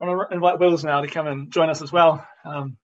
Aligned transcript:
I 0.00 0.06
want 0.06 0.30
to 0.30 0.34
invite 0.34 0.58
Wills 0.58 0.84
now 0.84 1.02
to 1.02 1.08
come 1.08 1.26
and 1.26 1.52
join 1.52 1.68
us 1.68 1.82
as 1.82 1.92
well. 1.92 2.26
Um, 2.44 2.78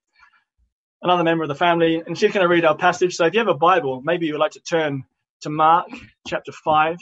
another 1.03 1.25
member 1.25 1.45
of 1.45 1.49
the 1.49 1.55
family, 1.55 2.03
and 2.07 2.17
she's 2.17 2.33
going 2.33 2.45
to 2.45 2.49
read 2.49 2.65
our 2.67 2.77
passage. 2.77 3.17
So 3.17 3.25
if 3.25 3.33
you 3.33 3.41
have 3.41 3.49
a 3.49 3.55
Bible, 3.55 4.03
maybe 4.05 4.27
you 4.27 4.35
would 4.35 4.41
like 4.41 4.53
to 4.53 4.61
turn 4.61 5.05
to 5.43 5.51
Mark 5.51 5.89
chapter 6.27 6.53
5. 6.53 6.99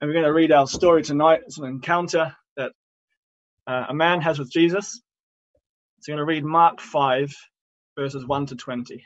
And 0.00 0.08
we're 0.08 0.12
going 0.12 0.26
to 0.26 0.32
read 0.32 0.52
our 0.52 0.66
story 0.66 1.02
tonight. 1.02 1.40
It's 1.46 1.58
an 1.58 1.64
encounter 1.64 2.36
that 2.58 2.72
uh, 3.66 3.86
a 3.88 3.94
man 3.94 4.20
has 4.20 4.38
with 4.38 4.50
Jesus. 4.52 5.00
So 6.00 6.12
we're 6.12 6.18
going 6.18 6.26
to 6.26 6.34
read 6.34 6.44
Mark 6.44 6.80
5, 6.80 7.34
verses 7.96 8.26
1 8.26 8.46
to 8.46 8.56
20. 8.56 9.02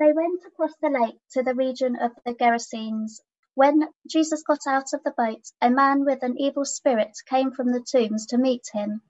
They 0.00 0.12
went 0.12 0.40
across 0.46 0.72
the 0.82 0.90
lake 0.90 1.14
to 1.32 1.42
the 1.42 1.54
region 1.54 1.96
of 1.96 2.10
the 2.26 2.34
Gerasenes. 2.34 3.20
When 3.54 3.92
Jesus 4.06 4.42
got 4.42 4.66
out 4.66 4.94
of 4.94 5.02
the 5.04 5.10
boat, 5.10 5.42
a 5.60 5.68
man 5.68 6.06
with 6.06 6.22
an 6.22 6.40
evil 6.40 6.64
spirit 6.64 7.18
came 7.26 7.52
from 7.52 7.70
the 7.70 7.82
tombs 7.82 8.24
to 8.28 8.38
meet 8.38 8.64
him. 8.72 9.02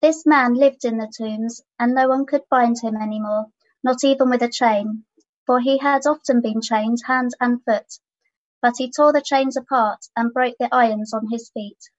This 0.00 0.24
man 0.24 0.54
lived 0.54 0.86
in 0.86 0.96
the 0.96 1.12
tombs, 1.14 1.60
and 1.78 1.94
no 1.94 2.08
one 2.08 2.24
could 2.24 2.48
bind 2.48 2.80
him 2.80 2.96
any 2.96 3.20
more, 3.20 3.52
not 3.82 4.04
even 4.04 4.30
with 4.30 4.42
a 4.42 4.48
chain, 4.48 5.04
for 5.44 5.60
he 5.60 5.76
had 5.76 6.06
often 6.06 6.40
been 6.40 6.62
chained 6.62 7.02
hand 7.04 7.32
and 7.40 7.62
foot. 7.62 7.98
But 8.62 8.78
he 8.78 8.90
tore 8.90 9.12
the 9.12 9.20
chains 9.20 9.54
apart 9.54 10.06
and 10.16 10.32
broke 10.32 10.56
the 10.58 10.74
irons 10.74 11.12
on 11.12 11.28
his 11.30 11.50
feet. 11.50 11.90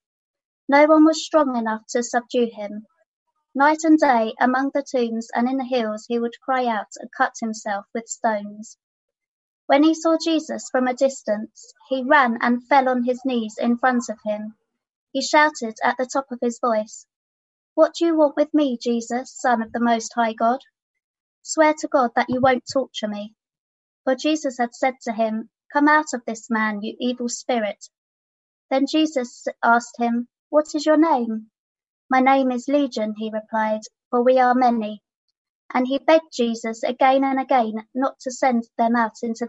No 0.68 0.86
one 0.86 1.04
was 1.04 1.24
strong 1.24 1.56
enough 1.56 1.86
to 1.90 2.02
subdue 2.02 2.50
him. 2.52 2.88
Night 3.54 3.84
and 3.84 3.96
day, 3.96 4.34
among 4.40 4.72
the 4.74 4.82
tombs 4.82 5.28
and 5.36 5.48
in 5.48 5.58
the 5.58 5.64
hills, 5.64 6.06
he 6.06 6.18
would 6.18 6.40
cry 6.40 6.66
out 6.66 6.90
and 6.96 7.12
cut 7.12 7.34
himself 7.40 7.86
with 7.94 8.08
stones. 8.08 8.76
When 9.70 9.84
he 9.84 9.94
saw 9.94 10.18
Jesus 10.18 10.68
from 10.68 10.88
a 10.88 10.94
distance, 10.94 11.72
he 11.88 12.02
ran 12.02 12.38
and 12.40 12.66
fell 12.66 12.88
on 12.88 13.04
his 13.04 13.24
knees 13.24 13.56
in 13.56 13.78
front 13.78 14.08
of 14.10 14.18
him. 14.26 14.56
He 15.12 15.22
shouted 15.22 15.76
at 15.84 15.96
the 15.96 16.06
top 16.12 16.32
of 16.32 16.40
his 16.42 16.58
voice, 16.60 17.06
What 17.74 17.94
do 17.94 18.06
you 18.06 18.16
want 18.16 18.36
with 18.36 18.52
me, 18.52 18.78
Jesus, 18.82 19.32
Son 19.40 19.62
of 19.62 19.72
the 19.72 19.80
Most 19.80 20.12
High 20.14 20.32
God? 20.32 20.60
Swear 21.42 21.74
to 21.80 21.88
God 21.88 22.12
that 22.16 22.30
you 22.30 22.40
won't 22.40 22.64
torture 22.72 23.08
me. 23.08 23.36
For 24.04 24.16
Jesus 24.16 24.58
had 24.58 24.74
said 24.74 24.96
to 25.02 25.12
him, 25.12 25.50
Come 25.72 25.88
out 25.88 26.14
of 26.14 26.24
this 26.26 26.50
man, 26.50 26.82
you 26.82 26.96
evil 27.00 27.28
spirit. 27.28 27.88
Then 28.70 28.86
Jesus 28.86 29.46
asked 29.62 29.98
him, 29.98 30.28
What 30.50 30.74
is 30.74 30.86
your 30.86 30.98
name? 30.98 31.50
My 32.10 32.20
name 32.20 32.50
is 32.52 32.68
Legion, 32.68 33.14
he 33.16 33.30
replied, 33.32 33.82
for 34.10 34.22
we 34.24 34.38
are 34.40 34.54
many. 34.54 35.02
And 35.72 35.86
he 35.86 35.98
begged 35.98 36.32
Jesus 36.32 36.82
again 36.82 37.24
and 37.24 37.40
again 37.40 37.86
not 37.94 38.20
to 38.20 38.32
send 38.32 38.64
them 38.78 38.96
out 38.96 39.16
into 39.22 39.48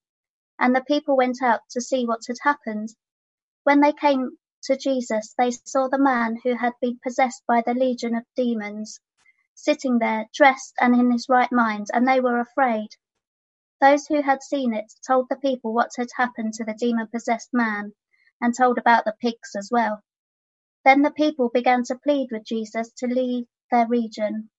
and 0.61 0.75
the 0.75 0.83
people 0.83 1.17
went 1.17 1.41
out 1.41 1.61
to 1.71 1.81
see 1.81 2.05
what 2.05 2.21
had 2.27 2.37
happened. 2.43 2.95
When 3.63 3.81
they 3.81 3.93
came 3.93 4.37
to 4.63 4.77
Jesus, 4.77 5.33
they 5.37 5.51
saw 5.51 5.89
the 5.89 5.97
man 5.97 6.37
who 6.43 6.55
had 6.55 6.73
been 6.81 6.99
possessed 7.03 7.43
by 7.47 7.61
the 7.61 7.73
legion 7.73 8.15
of 8.15 8.25
demons, 8.35 8.99
sitting 9.55 9.99
there, 9.99 10.27
dressed 10.33 10.75
and 10.79 10.95
in 10.95 11.11
his 11.11 11.27
right 11.27 11.51
mind, 11.51 11.87
and 11.93 12.07
they 12.07 12.21
were 12.21 12.39
afraid. 12.39 12.89
Those 13.81 14.07
who 14.07 14.21
had 14.21 14.43
seen 14.43 14.73
it 14.73 14.93
told 15.05 15.27
the 15.29 15.35
people 15.37 15.73
what 15.73 15.91
had 15.97 16.09
happened 16.15 16.53
to 16.55 16.63
the 16.63 16.75
demon 16.75 17.07
possessed 17.07 17.53
man, 17.53 17.93
and 18.39 18.55
told 18.55 18.77
about 18.77 19.05
the 19.05 19.15
pigs 19.19 19.55
as 19.57 19.69
well. 19.71 20.03
Then 20.85 21.01
the 21.01 21.11
people 21.11 21.49
began 21.49 21.83
to 21.85 21.99
plead 21.99 22.29
with 22.31 22.45
Jesus 22.45 22.91
to 22.99 23.07
leave 23.07 23.47
their 23.71 23.87
region. 23.87 24.49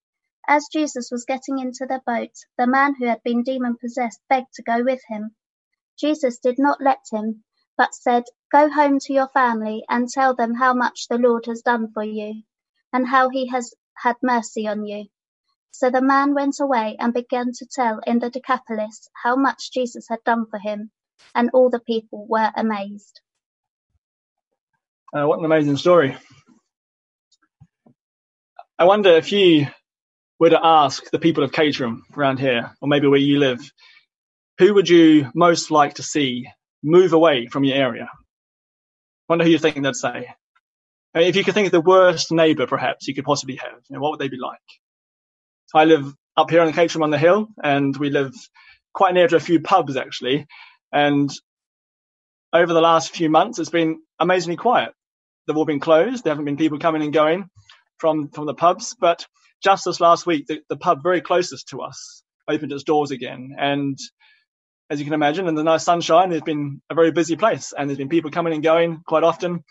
As 0.48 0.68
Jesus 0.72 1.10
was 1.12 1.24
getting 1.24 1.58
into 1.60 1.86
the 1.86 2.02
boat, 2.06 2.34
the 2.58 2.66
man 2.66 2.94
who 2.96 3.06
had 3.06 3.22
been 3.22 3.44
demon 3.44 3.76
possessed 3.78 4.20
begged 4.28 4.54
to 4.54 4.62
go 4.62 4.82
with 4.82 5.02
him. 5.08 5.36
Jesus 5.98 6.38
did 6.38 6.58
not 6.58 6.80
let 6.82 7.00
him, 7.12 7.44
but 7.78 7.94
said, 7.94 8.24
Go 8.52 8.70
home 8.70 8.98
to 9.00 9.12
your 9.12 9.28
family 9.28 9.84
and 9.88 10.08
tell 10.08 10.34
them 10.34 10.54
how 10.54 10.74
much 10.74 11.08
the 11.08 11.18
Lord 11.18 11.46
has 11.46 11.62
done 11.62 11.92
for 11.92 12.04
you, 12.04 12.42
and 12.92 13.06
how 13.06 13.30
he 13.30 13.48
has 13.48 13.74
had 13.96 14.16
mercy 14.22 14.68
on 14.68 14.84
you. 14.86 15.06
So 15.72 15.90
the 15.90 16.02
man 16.02 16.34
went 16.34 16.60
away 16.60 16.96
and 16.98 17.14
began 17.14 17.52
to 17.52 17.66
tell 17.66 18.00
in 18.06 18.20
the 18.20 18.30
Decapolis 18.30 19.08
how 19.22 19.36
much 19.36 19.72
Jesus 19.72 20.06
had 20.08 20.24
done 20.24 20.46
for 20.50 20.58
him, 20.58 20.90
and 21.34 21.50
all 21.54 21.70
the 21.70 21.80
people 21.80 22.26
were 22.28 22.50
amazed. 22.56 23.20
Uh, 25.14 25.26
what 25.26 25.38
an 25.40 25.44
amazing 25.44 25.76
story. 25.76 26.16
I 28.78 28.84
wonder 28.84 29.10
if 29.10 29.32
you 29.32 29.66
were 30.40 30.50
to 30.50 30.60
ask 30.62 31.10
the 31.10 31.18
people 31.20 31.44
of 31.44 31.52
Caterham 31.52 32.04
around 32.16 32.40
here, 32.40 32.72
or 32.82 32.88
maybe 32.88 33.08
where 33.08 33.20
you 33.20 33.38
live, 33.38 33.60
who 34.58 34.74
would 34.74 34.88
you 34.88 35.30
most 35.34 35.70
like 35.70 35.94
to 35.94 36.02
see 36.02 36.48
move 36.82 37.12
away 37.12 37.46
from 37.46 37.64
your 37.64 37.76
area? 37.76 38.04
I 38.04 38.08
wonder 39.28 39.44
who 39.44 39.50
you 39.50 39.58
think 39.58 39.82
they'd 39.82 39.94
say. 39.94 40.28
Uh, 41.14 41.20
if 41.20 41.36
you 41.36 41.44
could 41.44 41.54
think 41.54 41.66
of 41.66 41.72
the 41.72 41.80
worst 41.80 42.32
neighbour, 42.32 42.66
perhaps 42.66 43.06
you 43.06 43.14
could 43.14 43.24
possibly 43.24 43.56
have, 43.56 43.80
you 43.88 43.96
know, 43.96 44.00
what 44.00 44.12
would 44.12 44.20
they 44.20 44.28
be 44.28 44.38
like? 44.38 44.58
I 45.74 45.84
live 45.84 46.14
up 46.36 46.50
here 46.50 46.60
on 46.60 46.66
the 46.66 46.72
Caterham 46.72 47.02
on 47.02 47.10
the 47.10 47.18
hill, 47.18 47.48
and 47.62 47.96
we 47.96 48.10
live 48.10 48.34
quite 48.92 49.14
near 49.14 49.28
to 49.28 49.36
a 49.36 49.40
few 49.40 49.60
pubs 49.60 49.96
actually. 49.96 50.46
And 50.92 51.30
over 52.52 52.72
the 52.72 52.80
last 52.80 53.14
few 53.14 53.30
months, 53.30 53.58
it's 53.58 53.70
been 53.70 54.00
amazingly 54.18 54.56
quiet. 54.56 54.92
They've 55.46 55.56
all 55.56 55.64
been 55.64 55.80
closed. 55.80 56.24
There 56.24 56.30
haven't 56.30 56.44
been 56.44 56.56
people 56.56 56.78
coming 56.78 57.02
and 57.02 57.12
going 57.12 57.48
from 57.98 58.28
from 58.28 58.46
the 58.46 58.54
pubs. 58.54 58.94
But 58.98 59.26
just 59.62 59.84
this 59.84 60.00
last 60.00 60.26
week, 60.26 60.46
the, 60.46 60.60
the 60.68 60.76
pub 60.76 61.02
very 61.02 61.20
closest 61.20 61.68
to 61.68 61.80
us 61.80 62.22
opened 62.48 62.72
its 62.72 62.84
doors 62.84 63.10
again, 63.10 63.56
and 63.58 63.98
as 64.90 64.98
you 64.98 65.04
can 65.04 65.14
imagine, 65.14 65.48
in 65.48 65.54
the 65.54 65.64
nice 65.64 65.84
sunshine, 65.84 66.30
there's 66.30 66.42
been 66.42 66.82
a 66.90 66.94
very 66.94 67.10
busy 67.10 67.36
place 67.36 67.72
and 67.76 67.88
there's 67.88 67.98
been 67.98 68.08
people 68.08 68.30
coming 68.30 68.52
and 68.52 68.62
going 68.62 69.02
quite 69.06 69.24
often. 69.24 69.64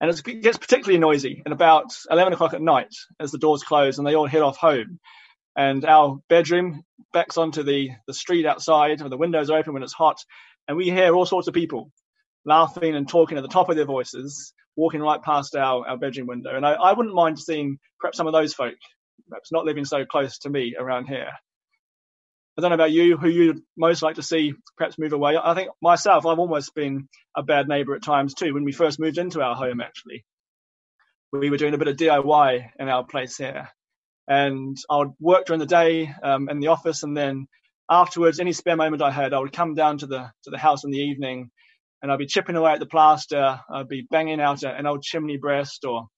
And 0.00 0.10
it 0.10 0.42
gets 0.42 0.56
particularly 0.56 0.98
noisy 0.98 1.42
at 1.44 1.52
about 1.52 1.92
11 2.10 2.32
o'clock 2.32 2.54
at 2.54 2.62
night 2.62 2.92
as 3.20 3.30
the 3.30 3.38
doors 3.38 3.62
close 3.62 3.98
and 3.98 4.06
they 4.06 4.14
all 4.14 4.26
head 4.26 4.42
off 4.42 4.56
home. 4.56 4.98
And 5.56 5.84
our 5.84 6.18
bedroom 6.28 6.82
backs 7.12 7.36
onto 7.36 7.62
the, 7.62 7.90
the 8.06 8.14
street 8.14 8.46
outside, 8.46 9.00
where 9.00 9.10
the 9.10 9.16
windows 9.16 9.50
are 9.50 9.58
open 9.58 9.74
when 9.74 9.82
it's 9.82 9.92
hot. 9.92 10.18
And 10.66 10.76
we 10.76 10.86
hear 10.86 11.14
all 11.14 11.26
sorts 11.26 11.48
of 11.48 11.54
people 11.54 11.92
laughing 12.44 12.94
and 12.94 13.08
talking 13.08 13.36
at 13.36 13.42
the 13.42 13.48
top 13.48 13.68
of 13.68 13.76
their 13.76 13.84
voices, 13.84 14.54
walking 14.76 15.00
right 15.00 15.22
past 15.22 15.54
our, 15.54 15.86
our 15.86 15.98
bedroom 15.98 16.26
window. 16.26 16.56
And 16.56 16.64
I, 16.64 16.72
I 16.72 16.92
wouldn't 16.92 17.14
mind 17.14 17.38
seeing 17.38 17.78
perhaps 18.00 18.16
some 18.16 18.26
of 18.26 18.32
those 18.32 18.54
folk, 18.54 18.76
perhaps 19.28 19.52
not 19.52 19.66
living 19.66 19.84
so 19.84 20.06
close 20.06 20.38
to 20.38 20.50
me 20.50 20.76
around 20.78 21.06
here. 21.06 21.30
I 22.60 22.68
don't 22.68 22.76
know 22.76 22.84
about 22.84 22.92
you, 22.92 23.16
who 23.16 23.30
you'd 23.30 23.62
most 23.74 24.02
like 24.02 24.16
to 24.16 24.22
see 24.22 24.52
perhaps 24.76 24.98
move 24.98 25.14
away. 25.14 25.34
I 25.42 25.54
think 25.54 25.70
myself, 25.80 26.26
I've 26.26 26.38
almost 26.38 26.74
been 26.74 27.08
a 27.34 27.42
bad 27.42 27.68
neighbour 27.68 27.94
at 27.94 28.02
times 28.02 28.34
too. 28.34 28.52
When 28.52 28.64
we 28.64 28.72
first 28.72 29.00
moved 29.00 29.16
into 29.16 29.40
our 29.40 29.54
home, 29.54 29.80
actually, 29.80 30.26
we 31.32 31.48
were 31.48 31.56
doing 31.56 31.72
a 31.72 31.78
bit 31.78 31.88
of 31.88 31.96
DIY 31.96 32.66
in 32.78 32.88
our 32.90 33.02
place 33.02 33.38
here, 33.38 33.70
and 34.28 34.76
I 34.90 34.98
would 34.98 35.12
work 35.18 35.46
during 35.46 35.60
the 35.60 35.64
day 35.64 36.14
um, 36.22 36.50
in 36.50 36.60
the 36.60 36.66
office, 36.66 37.02
and 37.02 37.16
then 37.16 37.46
afterwards, 37.90 38.40
any 38.40 38.52
spare 38.52 38.76
moment 38.76 39.00
I 39.00 39.10
had, 39.10 39.32
I 39.32 39.38
would 39.38 39.54
come 39.54 39.74
down 39.74 39.96
to 39.98 40.06
the 40.06 40.30
to 40.44 40.50
the 40.50 40.58
house 40.58 40.84
in 40.84 40.90
the 40.90 40.98
evening, 40.98 41.50
and 42.02 42.12
I'd 42.12 42.18
be 42.18 42.26
chipping 42.26 42.56
away 42.56 42.72
at 42.72 42.78
the 42.78 42.84
plaster. 42.84 43.58
I'd 43.72 43.88
be 43.88 44.06
banging 44.10 44.38
out 44.38 44.64
an 44.64 44.84
old 44.84 45.02
chimney 45.02 45.38
breast, 45.38 45.86
or 45.86 46.08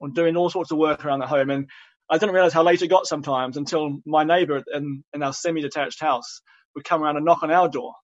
or 0.00 0.08
doing 0.08 0.38
all 0.38 0.48
sorts 0.48 0.72
of 0.72 0.78
work 0.78 1.04
around 1.04 1.18
the 1.18 1.26
home, 1.26 1.50
and 1.50 1.68
I 2.08 2.18
didn't 2.18 2.34
realize 2.34 2.52
how 2.52 2.62
late 2.62 2.82
it 2.82 2.88
got 2.88 3.06
sometimes 3.06 3.56
until 3.56 3.98
my 4.06 4.22
neighbor 4.22 4.62
in, 4.72 5.02
in 5.12 5.22
our 5.22 5.32
semi-detached 5.32 6.00
house 6.00 6.40
would 6.74 6.84
come 6.84 7.02
around 7.02 7.16
and 7.16 7.24
knock 7.24 7.42
on 7.42 7.50
our 7.50 7.68
door 7.68 7.94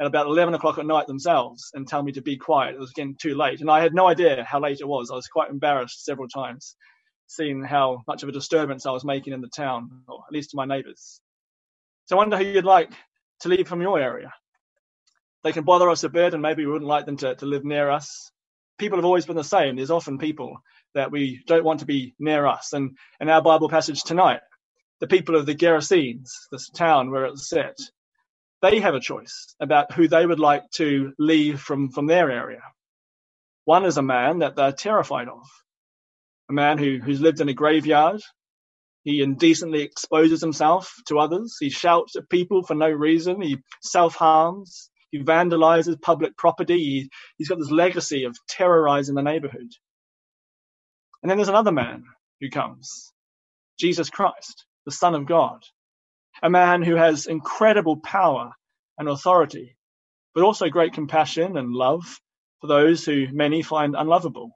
at 0.00 0.06
about 0.06 0.26
11 0.26 0.54
o'clock 0.54 0.78
at 0.78 0.86
night 0.86 1.08
themselves 1.08 1.70
and 1.74 1.88
tell 1.88 2.02
me 2.02 2.12
to 2.12 2.22
be 2.22 2.36
quiet. 2.36 2.76
It 2.76 2.80
was 2.80 2.92
getting 2.92 3.16
too 3.20 3.34
late. 3.34 3.60
And 3.60 3.70
I 3.70 3.80
had 3.80 3.94
no 3.94 4.06
idea 4.06 4.44
how 4.44 4.60
late 4.60 4.80
it 4.80 4.86
was. 4.86 5.10
I 5.10 5.16
was 5.16 5.26
quite 5.26 5.50
embarrassed 5.50 6.04
several 6.04 6.28
times 6.28 6.76
seeing 7.26 7.62
how 7.62 8.02
much 8.06 8.22
of 8.22 8.28
a 8.28 8.32
disturbance 8.32 8.86
I 8.86 8.92
was 8.92 9.04
making 9.04 9.32
in 9.32 9.40
the 9.40 9.48
town, 9.48 10.02
or 10.08 10.22
at 10.26 10.32
least 10.32 10.50
to 10.50 10.56
my 10.56 10.64
neighbors. 10.64 11.20
So 12.06 12.16
I 12.16 12.18
wonder 12.18 12.36
who 12.36 12.44
you'd 12.44 12.64
like 12.64 12.92
to 13.40 13.48
leave 13.48 13.68
from 13.68 13.82
your 13.82 13.98
area. 13.98 14.32
They 15.44 15.52
can 15.52 15.64
bother 15.64 15.90
us 15.90 16.04
a 16.04 16.08
bit 16.08 16.32
and 16.32 16.42
maybe 16.42 16.64
we 16.64 16.72
wouldn't 16.72 16.88
like 16.88 17.06
them 17.06 17.16
to, 17.18 17.34
to 17.34 17.46
live 17.46 17.64
near 17.64 17.90
us. 17.90 18.30
People 18.78 18.98
have 18.98 19.04
always 19.04 19.26
been 19.26 19.36
the 19.36 19.44
same. 19.44 19.76
There's 19.76 19.90
often 19.90 20.18
people 20.18 20.56
that 20.98 21.12
we 21.12 21.42
don't 21.48 21.64
want 21.64 21.80
to 21.80 21.86
be 21.86 22.14
near 22.20 22.46
us. 22.46 22.74
And 22.74 22.98
in 23.20 23.30
our 23.30 23.42
Bible 23.42 23.70
passage 23.70 24.04
tonight, 24.04 24.42
the 25.00 25.08
people 25.08 25.36
of 25.36 25.46
the 25.46 25.56
Gerasenes, 25.56 26.30
this 26.52 26.70
town 26.70 27.10
where 27.10 27.26
it's 27.26 27.48
set, 27.48 27.78
they 28.62 28.80
have 28.80 28.94
a 28.94 29.00
choice 29.00 29.54
about 29.60 29.92
who 29.92 30.08
they 30.08 30.26
would 30.26 30.40
like 30.40 30.70
to 30.76 31.12
leave 31.18 31.60
from, 31.60 31.90
from 31.90 32.06
their 32.06 32.30
area. 32.30 32.62
One 33.66 33.84
is 33.86 33.98
a 33.98 34.02
man 34.02 34.40
that 34.40 34.56
they're 34.56 34.72
terrified 34.72 35.28
of, 35.28 35.42
a 36.50 36.54
man 36.54 36.78
who, 36.78 36.98
who's 37.02 37.20
lived 37.20 37.40
in 37.40 37.48
a 37.50 37.54
graveyard, 37.54 38.20
He 39.04 39.22
indecently 39.22 39.82
exposes 39.82 40.42
himself 40.42 40.94
to 41.08 41.18
others. 41.18 41.56
He 41.60 41.70
shouts 41.70 42.16
at 42.16 42.30
people 42.30 42.62
for 42.64 42.76
no 42.76 42.90
reason. 42.90 43.42
He 43.42 43.58
self 43.82 44.14
harms. 44.16 44.90
He 45.10 45.20
vandalizes 45.24 46.00
public 46.00 46.38
property. 46.38 46.78
He, 46.78 47.10
he's 47.38 47.48
got 47.48 47.58
this 47.58 47.72
legacy 47.72 48.24
of 48.24 48.38
terrorizing 48.48 49.16
the 49.16 49.22
neighborhood. 49.24 49.72
And 51.22 51.30
then 51.30 51.38
there's 51.38 51.48
another 51.48 51.72
man 51.72 52.04
who 52.40 52.50
comes 52.50 53.12
Jesus 53.78 54.10
Christ, 54.10 54.66
the 54.86 54.92
Son 54.92 55.14
of 55.14 55.26
God, 55.26 55.62
a 56.42 56.50
man 56.50 56.82
who 56.82 56.96
has 56.96 57.26
incredible 57.26 57.96
power 57.96 58.52
and 58.98 59.08
authority, 59.08 59.76
but 60.34 60.44
also 60.44 60.68
great 60.68 60.92
compassion 60.92 61.56
and 61.56 61.72
love 61.72 62.04
for 62.60 62.66
those 62.66 63.04
who 63.04 63.26
many 63.32 63.62
find 63.62 63.94
unlovable. 63.96 64.50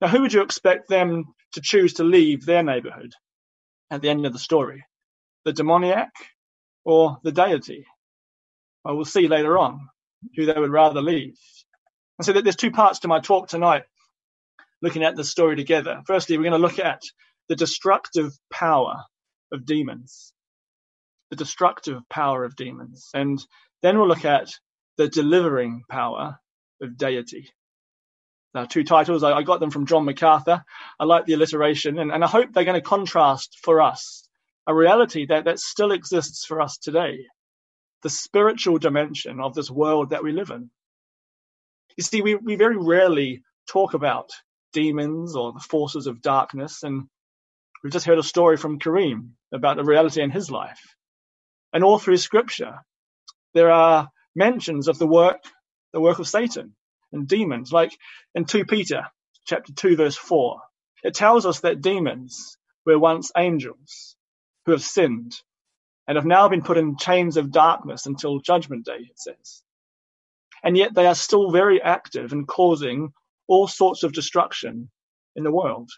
Now, 0.00 0.08
who 0.08 0.22
would 0.22 0.32
you 0.32 0.42
expect 0.42 0.88
them 0.88 1.24
to 1.52 1.60
choose 1.62 1.94
to 1.94 2.04
leave 2.04 2.44
their 2.44 2.62
neighborhood 2.62 3.12
at 3.90 4.02
the 4.02 4.10
end 4.10 4.26
of 4.26 4.32
the 4.32 4.38
story? 4.38 4.84
The 5.44 5.52
demoniac 5.52 6.10
or 6.84 7.18
the 7.22 7.32
deity? 7.32 7.86
Well, 8.84 8.96
we'll 8.96 9.04
see 9.04 9.28
later 9.28 9.56
on 9.56 9.88
who 10.36 10.46
they 10.46 10.58
would 10.58 10.70
rather 10.70 11.00
leave. 11.00 11.38
And 12.18 12.26
so 12.26 12.32
there's 12.32 12.56
two 12.56 12.70
parts 12.70 13.00
to 13.00 13.08
my 13.08 13.20
talk 13.20 13.48
tonight, 13.48 13.84
looking 14.84 15.02
at 15.02 15.16
the 15.16 15.24
story 15.24 15.56
together. 15.56 16.02
Firstly, 16.06 16.36
we're 16.36 16.44
going 16.44 16.52
to 16.52 16.58
look 16.58 16.78
at 16.78 17.00
the 17.48 17.56
destructive 17.56 18.32
power 18.50 19.02
of 19.50 19.64
demons. 19.64 20.32
The 21.30 21.36
destructive 21.36 22.00
power 22.08 22.44
of 22.44 22.54
demons. 22.54 23.08
And 23.14 23.44
then 23.82 23.98
we'll 23.98 24.08
look 24.08 24.26
at 24.26 24.48
the 24.98 25.08
delivering 25.08 25.82
power 25.88 26.38
of 26.80 26.96
deity. 26.96 27.48
Now, 28.54 28.66
two 28.66 28.84
titles, 28.84 29.24
I, 29.24 29.42
got 29.42 29.58
them 29.58 29.70
from 29.70 29.86
John 29.86 30.04
MacArthur. 30.04 30.62
I 31.00 31.04
like 31.04 31.26
the 31.26 31.32
alliteration, 31.32 31.98
and, 31.98 32.12
and 32.12 32.22
I 32.22 32.28
hope 32.28 32.52
they're 32.52 32.64
going 32.64 32.80
to 32.80 32.88
contrast 32.88 33.58
for 33.62 33.80
us 33.82 34.28
a 34.66 34.74
reality 34.74 35.26
that, 35.26 35.46
that 35.46 35.58
still 35.58 35.90
exists 35.90 36.44
for 36.46 36.60
us 36.60 36.78
today 36.78 37.26
the 38.02 38.10
spiritual 38.10 38.78
dimension 38.78 39.40
of 39.40 39.54
this 39.54 39.70
world 39.70 40.10
that 40.10 40.22
we 40.22 40.30
live 40.30 40.50
in. 40.50 40.70
You 41.96 42.04
see, 42.04 42.20
we, 42.20 42.34
we 42.34 42.54
very 42.54 42.76
rarely 42.76 43.42
talk 43.66 43.94
about 43.94 44.28
demons 44.74 45.36
or 45.36 45.54
the 45.54 45.60
forces 45.60 46.06
of 46.06 46.20
darkness, 46.20 46.82
and 46.82 47.04
we've 47.82 47.92
just 47.92 48.04
heard 48.04 48.18
a 48.18 48.22
story 48.22 48.58
from 48.58 48.78
Kareem 48.78 49.30
about 49.54 49.78
the 49.78 49.84
reality 49.84 50.20
in 50.20 50.30
his 50.30 50.50
life. 50.50 50.82
And 51.72 51.82
all 51.82 51.98
through 51.98 52.18
scripture, 52.18 52.80
there 53.54 53.70
are 53.70 54.10
mentions 54.36 54.88
of 54.88 54.98
the 54.98 55.06
work, 55.06 55.42
the 55.94 56.00
work 56.00 56.18
of 56.18 56.28
Satan 56.28 56.74
and 57.12 57.26
demons, 57.26 57.72
like 57.72 57.96
in 58.34 58.44
2 58.44 58.66
Peter 58.66 59.06
chapter 59.46 59.72
2 59.72 59.96
verse 59.96 60.16
4. 60.16 60.60
It 61.04 61.14
tells 61.14 61.46
us 61.46 61.60
that 61.60 61.80
demons 61.80 62.58
were 62.84 62.98
once 62.98 63.30
angels 63.36 64.16
who 64.66 64.72
have 64.72 64.82
sinned 64.82 65.34
and 66.06 66.16
have 66.16 66.26
now 66.26 66.48
been 66.48 66.62
put 66.62 66.78
in 66.78 66.96
chains 66.98 67.36
of 67.36 67.52
darkness 67.52 68.06
until 68.06 68.40
judgment 68.40 68.84
day, 68.84 68.98
it 68.98 69.18
says. 69.18 69.62
And 70.62 70.76
yet 70.76 70.94
they 70.94 71.06
are 71.06 71.14
still 71.14 71.50
very 71.50 71.82
active 71.82 72.32
and 72.32 72.46
causing 72.48 73.12
all 73.48 73.66
sorts 73.66 74.02
of 74.02 74.12
destruction 74.12 74.90
in 75.36 75.44
the 75.44 75.52
world. 75.52 75.90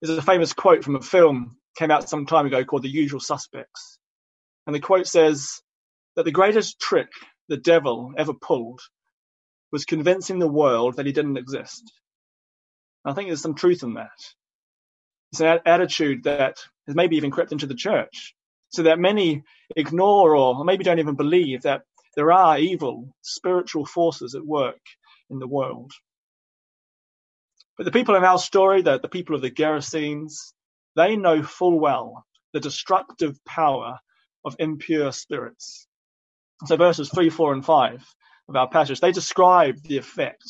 There's 0.00 0.18
a 0.18 0.22
famous 0.22 0.52
quote 0.52 0.84
from 0.84 0.96
a 0.96 1.02
film 1.02 1.56
came 1.76 1.90
out 1.90 2.08
some 2.08 2.26
time 2.26 2.46
ago 2.46 2.64
called 2.64 2.82
The 2.82 2.88
Usual 2.88 3.20
Suspects. 3.20 3.98
And 4.66 4.74
the 4.74 4.80
quote 4.80 5.06
says 5.06 5.60
that 6.16 6.24
the 6.24 6.30
greatest 6.30 6.80
trick 6.80 7.08
the 7.48 7.56
devil 7.56 8.12
ever 8.16 8.34
pulled 8.34 8.80
was 9.70 9.84
convincing 9.84 10.38
the 10.38 10.48
world 10.48 10.96
that 10.96 11.06
he 11.06 11.12
didn't 11.12 11.38
exist. 11.38 11.92
I 13.04 13.12
think 13.12 13.28
there's 13.28 13.42
some 13.42 13.54
truth 13.54 13.82
in 13.82 13.94
that. 13.94 14.10
It's 15.32 15.40
an 15.40 15.60
attitude 15.64 16.24
that 16.24 16.58
has 16.86 16.94
maybe 16.94 17.16
even 17.16 17.30
crept 17.30 17.52
into 17.52 17.66
the 17.66 17.74
church, 17.74 18.34
so 18.68 18.82
that 18.84 18.98
many 18.98 19.44
ignore 19.76 20.36
or 20.36 20.64
maybe 20.64 20.84
don't 20.84 20.98
even 20.98 21.14
believe 21.14 21.62
that 21.62 21.82
there 22.14 22.30
are 22.32 22.58
evil 22.58 23.14
spiritual 23.22 23.86
forces 23.86 24.34
at 24.34 24.44
work 24.44 24.80
in 25.32 25.40
the 25.40 25.48
world. 25.48 25.92
But 27.76 27.84
the 27.84 27.92
people 27.92 28.14
in 28.14 28.24
our 28.24 28.38
story, 28.38 28.82
the, 28.82 29.00
the 29.00 29.08
people 29.08 29.34
of 29.34 29.42
the 29.42 29.50
Gerasenes, 29.50 30.52
they 30.94 31.16
know 31.16 31.42
full 31.42 31.80
well 31.80 32.24
the 32.52 32.60
destructive 32.60 33.42
power 33.44 33.98
of 34.44 34.56
impure 34.58 35.10
spirits. 35.12 35.86
So 36.66 36.76
verses 36.76 37.10
3, 37.10 37.30
4, 37.30 37.54
and 37.54 37.64
5 37.64 38.04
of 38.48 38.56
our 38.56 38.68
passage, 38.68 39.00
they 39.00 39.12
describe 39.12 39.76
the 39.82 39.98
effect 39.98 40.44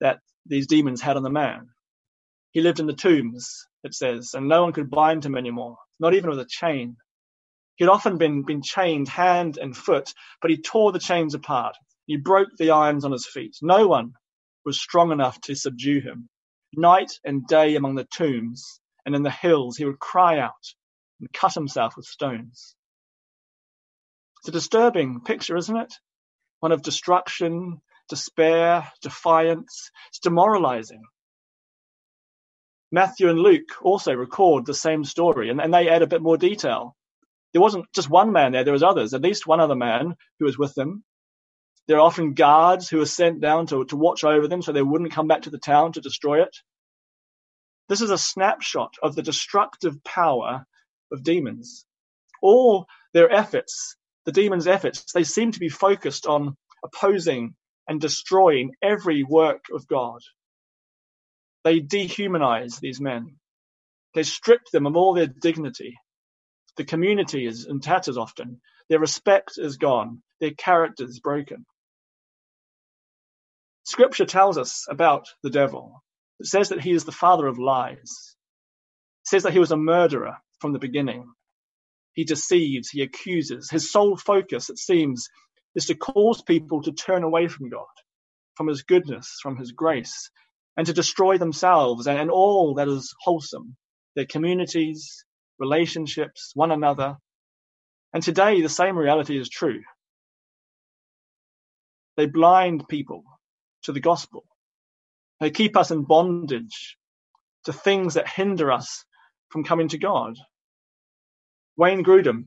that 0.00 0.18
these 0.46 0.66
demons 0.66 1.00
had 1.00 1.16
on 1.16 1.22
the 1.22 1.30
man. 1.30 1.68
He 2.52 2.60
lived 2.60 2.80
in 2.80 2.86
the 2.86 2.92
tombs, 2.92 3.66
it 3.84 3.94
says, 3.94 4.34
and 4.34 4.48
no 4.48 4.62
one 4.62 4.72
could 4.72 4.90
bind 4.90 5.24
him 5.24 5.36
anymore, 5.36 5.76
not 6.00 6.14
even 6.14 6.30
with 6.30 6.40
a 6.40 6.46
chain. 6.46 6.96
He 7.76 7.84
had 7.84 7.90
often 7.90 8.18
been, 8.18 8.44
been 8.44 8.62
chained 8.62 9.08
hand 9.08 9.58
and 9.58 9.76
foot, 9.76 10.12
but 10.42 10.50
he 10.50 10.58
tore 10.60 10.92
the 10.92 10.98
chains 10.98 11.34
apart. 11.34 11.76
He 12.06 12.16
broke 12.16 12.48
the 12.58 12.70
irons 12.70 13.04
on 13.04 13.12
his 13.12 13.26
feet. 13.26 13.56
No 13.62 13.88
one 13.88 14.12
was 14.64 14.80
strong 14.80 15.12
enough 15.12 15.40
to 15.42 15.54
subdue 15.54 16.00
him. 16.00 16.28
Night 16.76 17.12
and 17.24 17.46
day 17.46 17.76
among 17.76 17.94
the 17.94 18.06
tombs 18.12 18.80
and 19.06 19.14
in 19.14 19.22
the 19.22 19.30
hills, 19.30 19.76
he 19.76 19.84
would 19.84 19.98
cry 19.98 20.38
out 20.38 20.52
and 21.20 21.32
cut 21.32 21.54
himself 21.54 21.96
with 21.96 22.06
stones. 22.06 22.74
It's 24.40 24.48
a 24.48 24.52
disturbing 24.52 25.20
picture, 25.22 25.56
isn't 25.56 25.76
it? 25.76 25.94
One 26.60 26.72
of 26.72 26.82
destruction, 26.82 27.80
despair, 28.08 28.90
defiance. 29.02 29.90
It's 30.08 30.18
demoralizing. 30.18 31.02
Matthew 32.92 33.28
and 33.28 33.38
Luke 33.38 33.70
also 33.82 34.12
record 34.12 34.66
the 34.66 34.74
same 34.74 35.04
story, 35.04 35.50
and, 35.50 35.60
and 35.60 35.72
they 35.72 35.88
add 35.88 36.02
a 36.02 36.06
bit 36.06 36.22
more 36.22 36.36
detail. 36.36 36.94
There 37.52 37.62
wasn't 37.62 37.86
just 37.94 38.10
one 38.10 38.32
man 38.32 38.52
there, 38.52 38.64
there 38.64 38.72
was 38.72 38.82
others, 38.82 39.14
at 39.14 39.22
least 39.22 39.46
one 39.46 39.60
other 39.60 39.74
man 39.74 40.14
who 40.38 40.44
was 40.44 40.58
with 40.58 40.74
them. 40.74 41.04
There 41.86 41.98
are 41.98 42.06
often 42.06 42.34
guards 42.34 42.88
who 42.88 43.00
are 43.02 43.06
sent 43.06 43.40
down 43.40 43.66
to, 43.68 43.84
to 43.86 43.96
watch 43.96 44.24
over 44.24 44.48
them 44.48 44.62
so 44.62 44.72
they 44.72 44.82
wouldn't 44.82 45.12
come 45.12 45.28
back 45.28 45.42
to 45.42 45.50
the 45.50 45.58
town 45.58 45.92
to 45.92 46.00
destroy 46.00 46.42
it. 46.42 46.56
This 47.88 48.00
is 48.00 48.10
a 48.10 48.18
snapshot 48.18 48.94
of 49.02 49.14
the 49.14 49.22
destructive 49.22 50.02
power 50.04 50.66
of 51.12 51.22
demons. 51.22 51.86
All 52.42 52.86
their 53.14 53.30
efforts, 53.30 53.96
the 54.26 54.32
demons' 54.32 54.66
efforts, 54.66 55.12
they 55.12 55.24
seem 55.24 55.52
to 55.52 55.60
be 55.60 55.68
focused 55.68 56.26
on 56.26 56.56
opposing 56.84 57.54
and 57.88 58.00
destroying 58.00 58.72
every 58.82 59.24
work 59.24 59.66
of 59.72 59.86
God. 59.88 60.20
They 61.64 61.80
dehumanize 61.80 62.80
these 62.80 63.00
men. 63.00 63.36
They 64.14 64.22
strip 64.24 64.62
them 64.72 64.86
of 64.86 64.96
all 64.96 65.14
their 65.14 65.26
dignity. 65.28 65.98
The 66.76 66.84
community 66.84 67.46
is 67.46 67.66
in 67.66 67.80
tatters 67.80 68.18
often. 68.18 68.60
Their 68.88 69.00
respect 69.00 69.52
is 69.58 69.76
gone. 69.76 70.22
Their 70.40 70.52
character 70.52 71.04
is 71.04 71.20
broken. 71.20 71.66
Scripture 73.94 74.26
tells 74.26 74.58
us 74.58 74.86
about 74.90 75.28
the 75.44 75.50
devil. 75.50 76.04
It 76.40 76.46
says 76.48 76.70
that 76.70 76.82
he 76.82 76.92
is 76.92 77.04
the 77.06 77.12
father 77.12 77.46
of 77.48 77.58
lies. 77.60 78.00
It 78.02 79.28
says 79.28 79.44
that 79.44 79.52
he 79.54 79.60
was 79.60 79.72
a 79.72 79.78
murderer 79.78 80.38
from 80.60 80.72
the 80.72 80.80
beginning. 80.80 81.26
He 82.14 82.24
deceives, 82.24 82.90
he 82.90 83.02
accuses. 83.02 83.70
His 83.70 83.92
sole 83.92 84.16
focus, 84.16 84.70
it 84.70 84.78
seems, 84.78 85.28
is 85.76 85.86
to 85.86 85.96
cause 85.96 86.42
people 86.42 86.82
to 86.82 86.92
turn 86.92 87.24
away 87.24 87.48
from 87.48 87.70
God, 87.70 87.86
from 88.56 88.68
his 88.68 88.82
goodness, 88.84 89.38
from 89.42 89.56
his 89.58 89.72
grace, 89.72 90.30
and 90.76 90.86
to 90.86 90.94
destroy 90.94 91.38
themselves 91.38 92.06
and, 92.08 92.18
and 92.18 92.30
all 92.30 92.74
that 92.76 92.88
is 92.88 93.14
wholesome, 93.22 93.76
their 94.16 94.26
communities, 94.26 95.24
relationships, 95.58 96.52
one 96.54 96.72
another. 96.72 97.16
And 98.14 98.22
today, 98.22 98.62
the 98.62 98.68
same 98.70 98.96
reality 98.98 99.38
is 99.38 99.48
true. 99.50 99.82
They 102.16 102.26
blind 102.26 102.88
people 102.88 103.24
to 103.84 103.92
the 103.92 104.00
gospel. 104.00 104.44
They 105.40 105.50
keep 105.50 105.76
us 105.76 105.90
in 105.90 106.04
bondage 106.04 106.96
to 107.64 107.72
things 107.72 108.14
that 108.14 108.28
hinder 108.28 108.70
us 108.72 109.04
from 109.48 109.64
coming 109.64 109.88
to 109.88 109.98
God. 109.98 110.36
Wayne 111.76 112.04
Grudem, 112.04 112.46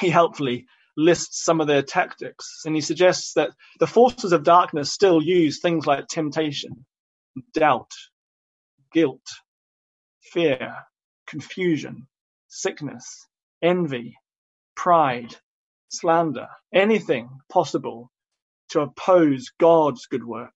he 0.00 0.10
helpfully 0.10 0.66
lists 0.96 1.44
some 1.44 1.60
of 1.60 1.66
their 1.66 1.82
tactics 1.82 2.62
and 2.64 2.74
he 2.74 2.80
suggests 2.80 3.32
that 3.34 3.50
the 3.78 3.86
forces 3.86 4.32
of 4.32 4.42
darkness 4.42 4.92
still 4.92 5.22
use 5.22 5.60
things 5.60 5.86
like 5.86 6.06
temptation, 6.08 6.84
doubt, 7.54 7.90
guilt, 8.92 9.26
fear, 10.22 10.74
confusion, 11.26 12.06
sickness, 12.48 13.26
envy, 13.62 14.16
pride, 14.74 15.34
slander, 15.88 16.48
anything 16.72 17.28
possible 17.48 18.10
to 18.70 18.80
oppose 18.80 19.50
God's 19.58 20.06
good 20.06 20.24
work. 20.24 20.52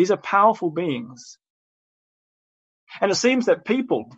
These 0.00 0.10
are 0.10 0.16
powerful 0.16 0.70
beings. 0.70 1.36
And 3.02 3.10
it 3.10 3.16
seems 3.16 3.44
that 3.46 3.66
people, 3.66 4.10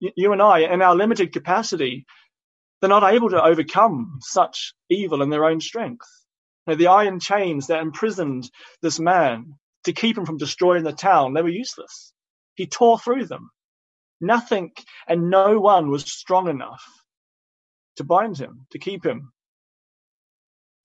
you 0.00 0.32
and 0.32 0.40
I, 0.40 0.60
in 0.60 0.80
our 0.80 0.96
limited 0.96 1.30
capacity, 1.30 2.06
they're 2.80 2.88
not 2.88 3.02
able 3.12 3.28
to 3.28 3.44
overcome 3.44 4.20
such 4.22 4.72
evil 4.88 5.20
in 5.20 5.28
their 5.28 5.44
own 5.44 5.60
strength. 5.60 6.06
You 6.66 6.74
the 6.76 6.86
iron 6.86 7.20
chains 7.20 7.66
that 7.66 7.82
imprisoned 7.82 8.50
this 8.80 8.98
man 8.98 9.58
to 9.84 9.92
keep 9.92 10.16
him 10.16 10.24
from 10.24 10.38
destroying 10.38 10.84
the 10.84 10.94
town, 10.94 11.34
they 11.34 11.42
were 11.42 11.50
useless. 11.50 12.14
He 12.54 12.66
tore 12.66 12.98
through 12.98 13.26
them. 13.26 13.50
Nothing 14.22 14.72
and 15.06 15.28
no 15.28 15.60
one 15.60 15.90
was 15.90 16.10
strong 16.10 16.48
enough 16.48 16.82
to 17.96 18.04
bind 18.04 18.38
him, 18.38 18.66
to 18.70 18.78
keep 18.78 19.04
him. 19.04 19.34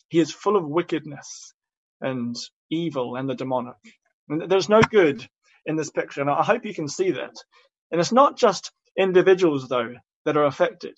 He 0.09 0.19
is 0.19 0.33
full 0.33 0.57
of 0.57 0.67
wickedness 0.67 1.53
and 2.01 2.35
evil 2.69 3.15
and 3.15 3.29
the 3.29 3.35
demonic. 3.35 3.77
There's 4.39 4.69
no 4.69 4.81
good 4.81 5.27
in 5.65 5.75
this 5.75 5.89
picture. 5.89 6.21
And 6.21 6.29
I 6.29 6.43
hope 6.43 6.65
you 6.65 6.73
can 6.73 6.87
see 6.87 7.11
that. 7.11 7.33
And 7.91 7.99
it's 7.99 8.11
not 8.11 8.37
just 8.37 8.71
individuals, 8.97 9.67
though, 9.67 9.93
that 10.25 10.37
are 10.37 10.45
affected. 10.45 10.97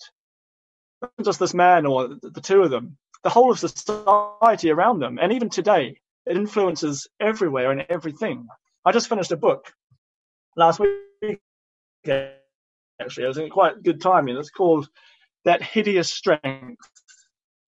Not 1.02 1.12
just 1.24 1.40
this 1.40 1.54
man 1.54 1.86
or 1.86 2.08
the 2.22 2.40
two 2.40 2.62
of 2.62 2.70
them. 2.70 2.96
The 3.22 3.30
whole 3.30 3.50
of 3.50 3.58
society 3.58 4.70
around 4.70 5.00
them. 5.00 5.18
And 5.20 5.32
even 5.32 5.48
today, 5.48 5.98
it 6.26 6.36
influences 6.36 7.08
everywhere 7.20 7.70
and 7.70 7.84
everything. 7.88 8.46
I 8.84 8.92
just 8.92 9.08
finished 9.08 9.32
a 9.32 9.36
book 9.36 9.72
last 10.56 10.80
week, 10.80 11.40
actually. 12.06 13.24
I 13.24 13.28
was 13.28 13.38
in 13.38 13.50
quite 13.50 13.82
good 13.82 14.00
timing. 14.00 14.36
It's 14.36 14.50
called 14.50 14.88
That 15.44 15.62
Hideous 15.62 16.12
Strength 16.12 16.80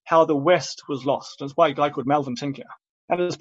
How 0.04 0.24
the 0.24 0.36
West 0.36 0.82
Was 0.88 1.04
Lost. 1.04 1.40
It's 1.40 1.54
by 1.54 1.68
a 1.68 1.74
guy 1.74 1.90
called 1.90 2.06
Melvin 2.06 2.36
Tinker. 2.36 2.64
And 3.08 3.20
it's 3.20 3.36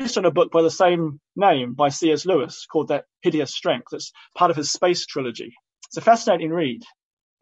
based 0.00 0.16
on 0.16 0.24
a 0.24 0.30
book 0.30 0.50
by 0.50 0.62
the 0.62 0.70
same 0.70 1.20
name 1.36 1.74
by 1.74 1.90
C.S. 1.90 2.24
Lewis 2.24 2.66
called 2.72 2.88
That 2.88 3.04
Hideous 3.20 3.54
Strength. 3.54 3.88
It's 3.92 4.12
part 4.34 4.50
of 4.50 4.56
his 4.56 4.72
space 4.72 5.04
trilogy. 5.04 5.52
It's 5.88 5.98
a 5.98 6.00
fascinating 6.00 6.50
read. 6.50 6.82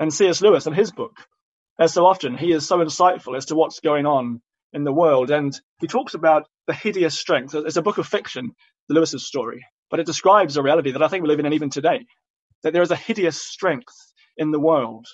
And 0.00 0.12
C.S. 0.12 0.42
Lewis, 0.42 0.66
and 0.66 0.74
his 0.74 0.90
book, 0.90 1.16
as 1.78 1.94
so 1.94 2.04
often, 2.04 2.36
he 2.36 2.52
is 2.52 2.66
so 2.66 2.78
insightful 2.78 3.36
as 3.36 3.46
to 3.46 3.54
what's 3.54 3.78
going 3.78 4.06
on 4.06 4.42
in 4.72 4.82
the 4.82 4.92
world. 4.92 5.30
And 5.30 5.58
he 5.80 5.86
talks 5.86 6.14
about 6.14 6.46
the 6.66 6.72
hideous 6.74 7.16
strength. 7.16 7.54
It's 7.54 7.76
a 7.76 7.82
book 7.82 7.98
of 7.98 8.08
fiction, 8.08 8.50
the 8.88 8.94
Lewis's 8.96 9.24
story, 9.24 9.64
but 9.88 10.00
it 10.00 10.06
describes 10.06 10.56
a 10.56 10.62
reality 10.62 10.92
that 10.92 11.02
I 11.02 11.08
think 11.08 11.22
we 11.22 11.28
live 11.28 11.38
in 11.38 11.52
even 11.52 11.70
today. 11.70 12.06
That 12.64 12.72
there 12.72 12.82
is 12.82 12.90
a 12.90 12.96
hideous 12.96 13.40
strength 13.40 13.94
in 14.36 14.50
the 14.50 14.60
world. 14.60 15.06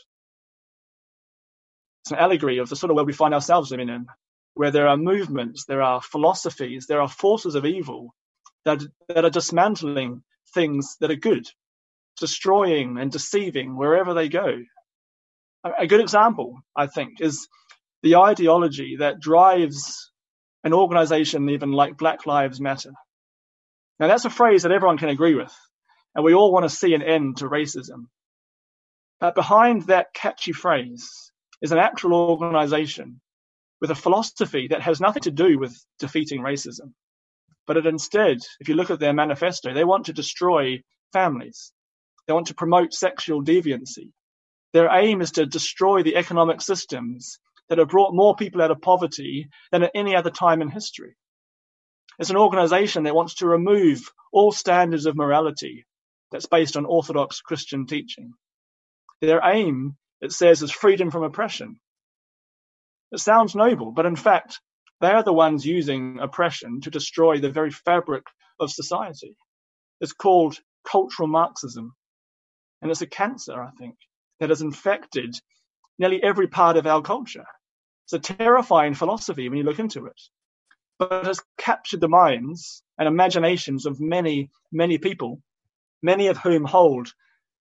It's 2.05 2.13
an 2.13 2.19
allegory 2.19 2.59
of 2.59 2.71
the 2.71 2.77
sort 2.77 2.91
of 2.91 2.97
world 2.97 3.07
we 3.07 3.13
find 3.13 3.35
ourselves 3.35 3.71
living 3.71 3.91
in, 3.91 4.07
where 4.55 4.71
there 4.71 4.89
are 4.89 4.97
movements, 4.97 5.65
there 5.67 5.83
are 5.83 6.01
philosophies, 6.01 6.87
there 6.87 7.01
are 7.01 7.09
forces 7.09 7.55
of 7.55 7.67
evil 7.67 8.15
that, 8.65 8.81
that 9.09 9.25
are 9.25 9.31
dismantling 9.31 10.23
things 10.55 10.97
that 11.01 11.11
are 11.11 11.17
good, 11.17 11.47
destroying 12.19 12.99
and 12.99 13.11
deceiving 13.11 13.77
wherever 13.77 14.15
they 14.15 14.29
go. 14.29 14.63
A 15.79 15.87
good 15.87 16.01
example, 16.01 16.61
I 16.77 16.87
think, 16.87 17.21
is 17.21 17.49
the 18.03 18.17
ideology 18.17 18.97
that 18.97 19.21
drives 19.21 20.11
an 20.63 20.73
organization 20.73 21.49
even 21.51 21.73
like 21.73 21.97
Black 21.97 22.27
Lives 22.27 22.61
Matter. 22.61 22.93
Now, 23.99 24.09
that's 24.09 24.25
a 24.25 24.31
phrase 24.31 24.63
that 24.63 24.73
everyone 24.73 24.99
can 24.99 25.09
agree 25.09 25.35
with, 25.35 25.55
and 26.15 26.25
we 26.25 26.35
all 26.35 26.53
want 26.53 26.65
to 26.65 26.77
see 26.77 26.95
an 26.95 27.03
end 27.03 27.39
to 27.39 27.49
racism. 27.49 28.07
But 29.21 29.35
behind 29.35 29.83
that 29.87 30.13
catchy 30.13 30.53
phrase 30.53 31.33
is 31.63 31.73
an 31.73 31.79
actual 31.79 32.15
organization 32.15 33.21
with 33.85 33.91
a 33.91 33.95
philosophy 33.95 34.69
that 34.69 34.81
has 34.81 34.99
nothing 34.99 35.21
to 35.21 35.31
do 35.31 35.59
with 35.59 35.77
defeating 35.99 36.41
racism. 36.41 36.95
But 37.67 37.77
it 37.77 37.85
instead, 37.85 38.39
if 38.59 38.67
you 38.67 38.77
look 38.77 38.89
at 38.89 38.99
their 38.99 39.13
manifesto, 39.13 39.75
they 39.75 39.85
want 39.85 40.07
to 40.07 40.15
destroy 40.15 40.83
families. 41.13 41.71
They 42.27 42.33
want 42.33 42.47
to 42.47 42.55
promote 42.55 42.95
sexual 42.95 43.45
deviancy. 43.45 44.13
Their 44.73 44.89
aim 44.91 45.21
is 45.21 45.33
to 45.33 45.45
destroy 45.45 46.03
the 46.03 46.17
economic 46.17 46.63
systems 46.63 47.39
that 47.69 47.77
have 47.77 47.91
brought 47.91 48.15
more 48.15 48.35
people 48.35 48.63
out 48.63 48.71
of 48.71 48.81
poverty 48.81 49.49
than 49.71 49.83
at 49.83 49.91
any 49.95 50.17
other 50.17 50.31
time 50.31 50.63
in 50.63 50.71
history. 50.71 51.15
It's 52.19 52.31
an 52.31 52.39
organization 52.39 53.03
that 53.03 53.15
wants 53.15 53.35
to 53.35 53.47
remove 53.47 54.01
all 54.33 54.51
standards 54.51 55.05
of 55.05 55.15
morality 55.15 55.85
that's 56.33 56.47
based 56.47 56.79
on 56.79 56.87
Orthodox 56.87 57.43
Christian 57.43 57.87
teaching. 57.87 58.33
Their 59.21 59.43
aim, 59.45 59.99
it 60.23 60.33
says, 60.33 60.63
is 60.63 60.71
freedom 60.71 61.11
from 61.11 61.23
oppression. 61.23 61.79
It 63.15 63.21
sounds 63.21 63.55
noble, 63.55 63.93
but 63.93 64.07
in 64.07 64.17
fact, 64.17 64.61
they 65.01 65.11
are 65.13 65.23
the 65.23 65.33
ones 65.33 65.65
using 65.65 66.19
oppression 66.19 66.81
to 66.81 66.91
destroy 66.91 67.39
the 67.39 67.49
very 67.49 67.71
fabric 67.71 68.25
of 68.59 68.73
society. 68.73 69.37
It's 70.01 70.13
called 70.13 70.59
cultural 70.85 71.29
Marxism. 71.29 71.95
And 72.83 72.91
it's 72.91 73.03
a 73.03 73.07
cancer, 73.07 73.63
I 73.63 73.71
think, 73.79 73.95
that 74.41 74.49
has 74.49 74.63
infected 74.63 75.37
nearly 75.97 76.21
every 76.25 76.49
part 76.49 76.77
of 76.77 76.89
our 76.89 77.03
culture. 77.03 77.47
It's 78.05 78.15
a 78.15 78.19
terrifying 78.19 78.95
philosophy 78.95 79.49
when 79.49 79.59
you 79.59 79.65
look 79.65 79.79
into 79.79 80.07
it, 80.07 80.21
but 80.99 81.13
it 81.13 81.27
has 81.27 81.41
captured 81.57 82.01
the 82.01 82.09
minds 82.09 82.83
and 82.99 83.07
imaginations 83.07 83.87
of 83.87 84.01
many, 84.01 84.51
many 84.73 84.99
people, 84.99 85.41
many 86.03 86.27
of 86.27 86.39
whom 86.39 86.65
hold 86.65 87.15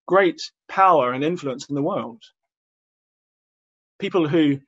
great 0.08 0.50
power 0.68 1.12
and 1.12 1.22
influence 1.22 1.68
in 1.68 1.76
the 1.76 1.82
world. 1.82 2.24
People 4.00 4.26
who 4.26 4.58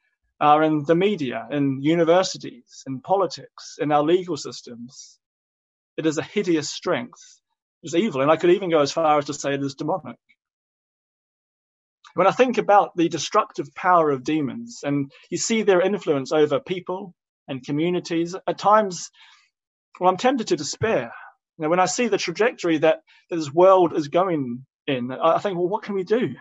are 0.41 0.63
in 0.63 0.85
the 0.85 0.95
media, 0.95 1.47
in 1.51 1.81
universities, 1.83 2.85
in 2.87 3.01
politics, 3.01 3.77
in 3.79 3.93
our 3.93 4.03
legal 4.03 4.37
systems. 4.37 5.19
It 5.97 6.07
is 6.07 6.19
a 6.19 6.23
hideous 6.23 6.71
strength. 6.71 7.21
It's 7.83 7.95
evil. 7.95 8.21
And 8.23 8.31
I 8.31 8.37
could 8.37 8.51
even 8.51 8.71
go 8.71 8.81
as 8.81 8.93
far 8.93 9.19
as 9.19 9.27
to 9.27 9.35
say 9.35 9.55
it 9.55 9.63
is 9.63 9.75
demonic. 9.75 10.19
When 12.15 12.27
I 12.27 12.33
think 12.33 12.59
about 12.59 12.97
the 12.97 13.09
destructive 13.09 13.75
power 13.75 14.11
of 14.11 14.25
demons 14.25 14.81
and 14.83 15.11
you 15.31 15.39
see 15.39 15.63
their 15.63 15.81
influence 15.81 16.33
over 16.33 16.61
people 16.61 17.15
and 17.49 17.65
communities, 17.65 18.35
at 18.47 18.59
times, 18.59 19.11
well, 20.01 20.11
I'm 20.11 20.17
tempted 20.17 20.49
to 20.49 20.57
despair. 20.57 21.13
You 21.59 21.65
know, 21.65 21.69
when 21.71 21.81
I 21.81 21.87
see 21.87 22.09
the 22.09 22.19
trajectory 22.19 22.79
that, 22.79 23.01
that 23.31 23.37
this 23.37 23.53
world 23.53 23.95
is 23.97 24.09
going 24.09 24.67
in, 24.87 25.13
I 25.13 25.39
think, 25.39 25.59
well, 25.59 25.69
what 25.69 25.83
can 25.85 25.95
we 25.95 26.05
do? 26.05 26.35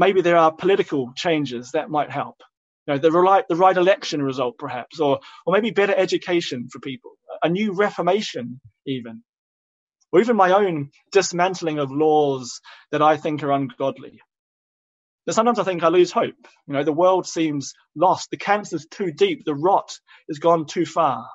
Maybe 0.00 0.22
there 0.22 0.38
are 0.38 0.50
political 0.50 1.12
changes 1.14 1.72
that 1.72 1.90
might 1.90 2.10
help. 2.10 2.36
You 2.86 2.94
know, 2.94 2.98
the, 2.98 3.12
right, 3.12 3.46
the 3.48 3.56
right 3.56 3.76
election 3.76 4.22
result, 4.22 4.56
perhaps, 4.58 4.98
or, 4.98 5.20
or 5.44 5.52
maybe 5.52 5.70
better 5.70 5.94
education 5.94 6.68
for 6.72 6.80
people, 6.80 7.12
a 7.42 7.50
new 7.50 7.74
reformation, 7.74 8.60
even 8.86 9.22
or 10.12 10.20
even 10.20 10.36
my 10.36 10.52
own 10.52 10.90
dismantling 11.12 11.78
of 11.78 11.92
laws 11.92 12.60
that 12.90 13.02
I 13.02 13.16
think 13.16 13.42
are 13.42 13.52
ungodly. 13.52 14.20
But 15.26 15.34
sometimes 15.34 15.58
I 15.58 15.64
think 15.64 15.82
I 15.82 15.88
lose 15.88 16.10
hope. 16.10 16.34
You 16.66 16.74
know, 16.74 16.82
the 16.82 16.92
world 16.92 17.26
seems 17.26 17.74
lost. 17.94 18.30
The 18.30 18.36
cancer's 18.36 18.86
too 18.90 19.12
deep. 19.12 19.44
The 19.44 19.54
rot 19.54 19.92
has 20.28 20.38
gone 20.38 20.66
too 20.66 20.86
far. 20.86 21.28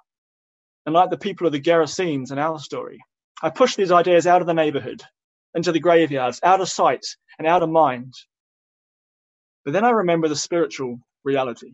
And 0.85 0.93
like 0.93 1.09
the 1.09 1.17
people 1.17 1.47
of 1.47 1.53
the 1.53 1.61
Gerasenes 1.61 2.31
in 2.31 2.39
our 2.39 2.59
story, 2.59 2.99
I 3.41 3.49
push 3.49 3.75
these 3.75 3.91
ideas 3.91 4.27
out 4.27 4.41
of 4.41 4.47
the 4.47 4.53
neighborhood, 4.53 5.03
into 5.53 5.71
the 5.71 5.79
graveyards, 5.79 6.39
out 6.43 6.61
of 6.61 6.69
sight 6.69 7.05
and 7.37 7.47
out 7.47 7.63
of 7.63 7.69
mind. 7.69 8.13
But 9.65 9.73
then 9.73 9.83
I 9.83 9.89
remember 9.89 10.27
the 10.27 10.35
spiritual 10.35 10.99
reality. 11.23 11.73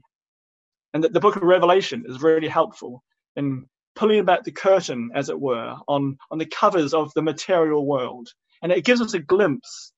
And 0.93 1.03
that 1.03 1.13
the 1.13 1.19
book 1.19 1.35
of 1.35 1.43
Revelation 1.43 2.05
is 2.07 2.21
really 2.21 2.47
helpful 2.47 3.03
in 3.35 3.67
pulling 3.95 4.25
back 4.25 4.43
the 4.43 4.51
curtain, 4.51 5.11
as 5.13 5.29
it 5.29 5.39
were, 5.39 5.75
on, 5.87 6.17
on 6.31 6.37
the 6.37 6.45
covers 6.45 6.93
of 6.93 7.13
the 7.13 7.21
material 7.21 7.85
world. 7.85 8.29
And 8.61 8.71
it 8.71 8.85
gives 8.85 9.01
us 9.01 9.13
a 9.13 9.19
glimpse 9.19 9.91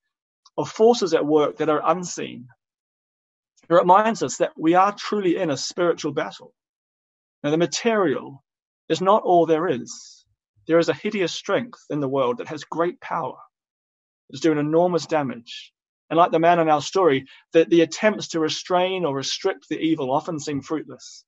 of 0.58 0.70
forces 0.70 1.14
at 1.14 1.24
work 1.24 1.58
that 1.58 1.68
are 1.68 1.82
unseen. 1.84 2.48
It 3.68 3.74
reminds 3.74 4.22
us 4.22 4.38
that 4.38 4.52
we 4.56 4.74
are 4.74 4.92
truly 4.92 5.36
in 5.36 5.50
a 5.50 5.56
spiritual 5.56 6.12
battle. 6.12 6.52
Now, 7.42 7.50
the 7.50 7.56
material 7.56 8.42
is 8.88 9.00
not 9.00 9.22
all 9.22 9.46
there 9.46 9.68
is. 9.68 10.24
There 10.66 10.78
is 10.78 10.88
a 10.88 10.94
hideous 10.94 11.32
strength 11.32 11.80
in 11.90 12.00
the 12.00 12.08
world 12.08 12.38
that 12.38 12.48
has 12.48 12.64
great 12.64 13.00
power. 13.00 13.36
It's 14.30 14.40
doing 14.40 14.58
enormous 14.58 15.06
damage. 15.06 15.72
And 16.14 16.18
like 16.20 16.30
the 16.30 16.38
man 16.38 16.60
in 16.60 16.68
our 16.68 16.80
story, 16.80 17.26
that 17.54 17.70
the 17.70 17.80
attempts 17.80 18.28
to 18.28 18.38
restrain 18.38 19.04
or 19.04 19.12
restrict 19.16 19.68
the 19.68 19.80
evil 19.80 20.12
often 20.12 20.38
seem 20.38 20.62
fruitless. 20.62 21.24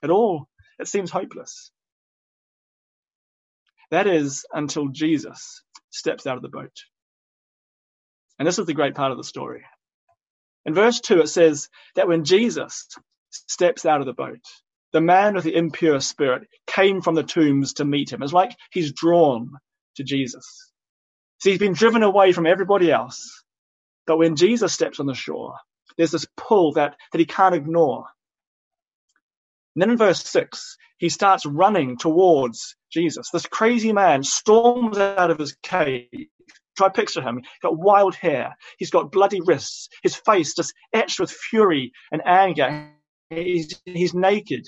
At 0.00 0.10
all, 0.10 0.46
it 0.78 0.86
seems 0.86 1.10
hopeless. 1.10 1.72
That 3.90 4.06
is 4.06 4.46
until 4.52 4.86
Jesus 4.86 5.64
steps 5.90 6.24
out 6.24 6.36
of 6.36 6.42
the 6.44 6.48
boat. 6.48 6.70
And 8.38 8.46
this 8.46 8.60
is 8.60 8.66
the 8.66 8.74
great 8.74 8.94
part 8.94 9.10
of 9.10 9.18
the 9.18 9.24
story. 9.24 9.64
In 10.66 10.72
verse 10.72 11.00
2, 11.00 11.22
it 11.22 11.28
says 11.28 11.68
that 11.96 12.06
when 12.06 12.22
Jesus 12.22 12.86
steps 13.32 13.84
out 13.84 13.98
of 13.98 14.06
the 14.06 14.12
boat, 14.12 14.38
the 14.92 15.00
man 15.00 15.34
with 15.34 15.42
the 15.42 15.56
impure 15.56 15.98
spirit 15.98 16.46
came 16.68 17.00
from 17.00 17.16
the 17.16 17.24
tombs 17.24 17.72
to 17.74 17.84
meet 17.84 18.12
him. 18.12 18.22
It's 18.22 18.32
like 18.32 18.54
he's 18.70 18.92
drawn 18.92 19.50
to 19.96 20.04
Jesus. 20.04 20.70
So 21.38 21.50
he's 21.50 21.58
been 21.58 21.72
driven 21.72 22.04
away 22.04 22.30
from 22.30 22.46
everybody 22.46 22.92
else. 22.92 23.41
But 24.06 24.18
when 24.18 24.36
Jesus 24.36 24.72
steps 24.72 25.00
on 25.00 25.06
the 25.06 25.14
shore, 25.14 25.54
there's 25.96 26.10
this 26.10 26.26
pull 26.36 26.72
that, 26.72 26.96
that 27.12 27.18
he 27.18 27.24
can't 27.24 27.54
ignore. 27.54 28.06
And 29.74 29.82
then 29.82 29.90
in 29.90 29.96
verse 29.96 30.22
6, 30.24 30.76
he 30.98 31.08
starts 31.08 31.46
running 31.46 31.96
towards 31.96 32.76
Jesus. 32.90 33.30
This 33.30 33.46
crazy 33.46 33.92
man 33.92 34.22
storms 34.22 34.98
out 34.98 35.30
of 35.30 35.38
his 35.38 35.56
cave. 35.62 36.08
Try 36.76 36.88
picture 36.88 37.22
him. 37.22 37.38
He's 37.38 37.62
got 37.62 37.78
wild 37.78 38.14
hair. 38.14 38.56
He's 38.78 38.90
got 38.90 39.12
bloody 39.12 39.40
wrists. 39.40 39.88
His 40.02 40.16
face 40.16 40.54
just 40.54 40.72
etched 40.92 41.20
with 41.20 41.30
fury 41.30 41.92
and 42.10 42.22
anger. 42.26 42.90
He's, 43.30 43.80
he's 43.84 44.14
naked. 44.14 44.66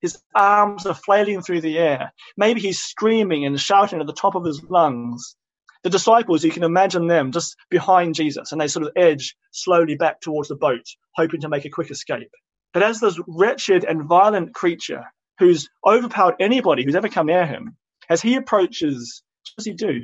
His 0.00 0.20
arms 0.34 0.84
are 0.84 0.94
flailing 0.94 1.42
through 1.42 1.60
the 1.60 1.78
air. 1.78 2.12
Maybe 2.36 2.60
he's 2.60 2.80
screaming 2.80 3.46
and 3.46 3.58
shouting 3.58 4.00
at 4.00 4.06
the 4.06 4.12
top 4.12 4.34
of 4.34 4.44
his 4.44 4.62
lungs. 4.64 5.36
The 5.84 5.90
disciples, 5.90 6.44
you 6.44 6.50
can 6.50 6.62
imagine 6.62 7.08
them 7.08 7.32
just 7.32 7.56
behind 7.68 8.14
Jesus 8.14 8.52
and 8.52 8.60
they 8.60 8.68
sort 8.68 8.86
of 8.86 8.92
edge 8.96 9.34
slowly 9.50 9.96
back 9.96 10.20
towards 10.20 10.48
the 10.48 10.56
boat, 10.56 10.86
hoping 11.16 11.40
to 11.40 11.48
make 11.48 11.64
a 11.64 11.70
quick 11.70 11.90
escape. 11.90 12.30
But 12.72 12.82
as 12.82 13.00
this 13.00 13.20
wretched 13.26 13.84
and 13.84 14.04
violent 14.04 14.54
creature 14.54 15.04
who's 15.38 15.68
overpowered 15.84 16.36
anybody 16.40 16.84
who's 16.84 16.94
ever 16.94 17.08
come 17.08 17.26
near 17.26 17.46
him, 17.46 17.76
as 18.08 18.22
he 18.22 18.36
approaches, 18.36 19.22
what 19.44 19.56
does 19.56 19.66
he 19.66 19.72
do? 19.72 20.02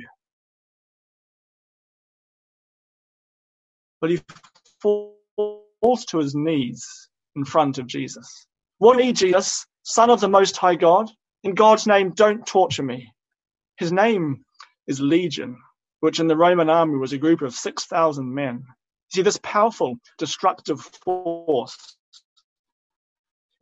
But 4.01 4.11
he 4.11 4.21
falls 4.81 6.05
to 6.09 6.19
his 6.19 6.35
knees 6.35 7.09
in 7.35 7.45
front 7.45 7.77
of 7.77 7.87
Jesus. 7.87 8.47
What 8.79 8.97
need 8.97 9.15
Jesus, 9.15 9.65
Son 9.83 10.09
of 10.09 10.19
the 10.19 10.29
Most 10.29 10.57
High 10.57 10.75
God? 10.75 11.09
In 11.43 11.55
God's 11.55 11.87
name, 11.87 12.11
don't 12.11 12.45
torture 12.45 12.83
me. 12.83 13.13
His 13.77 13.91
name 13.91 14.43
is 14.87 14.99
Legion, 14.99 15.57
which 15.99 16.19
in 16.19 16.27
the 16.27 16.37
Roman 16.37 16.69
army 16.69 16.97
was 16.97 17.13
a 17.13 17.17
group 17.17 17.41
of 17.41 17.53
6,000 17.53 18.33
men. 18.33 18.65
See, 19.13 19.21
this 19.21 19.39
powerful, 19.41 19.95
destructive 20.17 20.79
force 21.03 21.97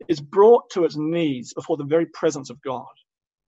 is 0.08 0.20
brought 0.20 0.70
to 0.70 0.84
its 0.84 0.96
knees 0.96 1.54
before 1.54 1.76
the 1.76 1.84
very 1.84 2.06
presence 2.06 2.50
of 2.50 2.62
God. 2.62 2.86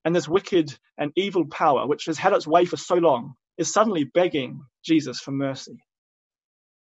And 0.05 0.17
this 0.17 0.29
wicked 0.29 0.77
and 0.97 1.13
evil 1.15 1.47
power, 1.47 1.87
which 1.87 2.07
has 2.07 2.19
had 2.19 2.33
its 2.33 2.47
way 2.47 2.65
for 2.65 2.77
so 2.77 2.97
long, 2.97 3.35
is 3.59 3.73
suddenly 3.73 4.05
begging 4.05 4.65
Jesus 4.83 5.21
for 5.21 5.31
mercy. 5.31 5.79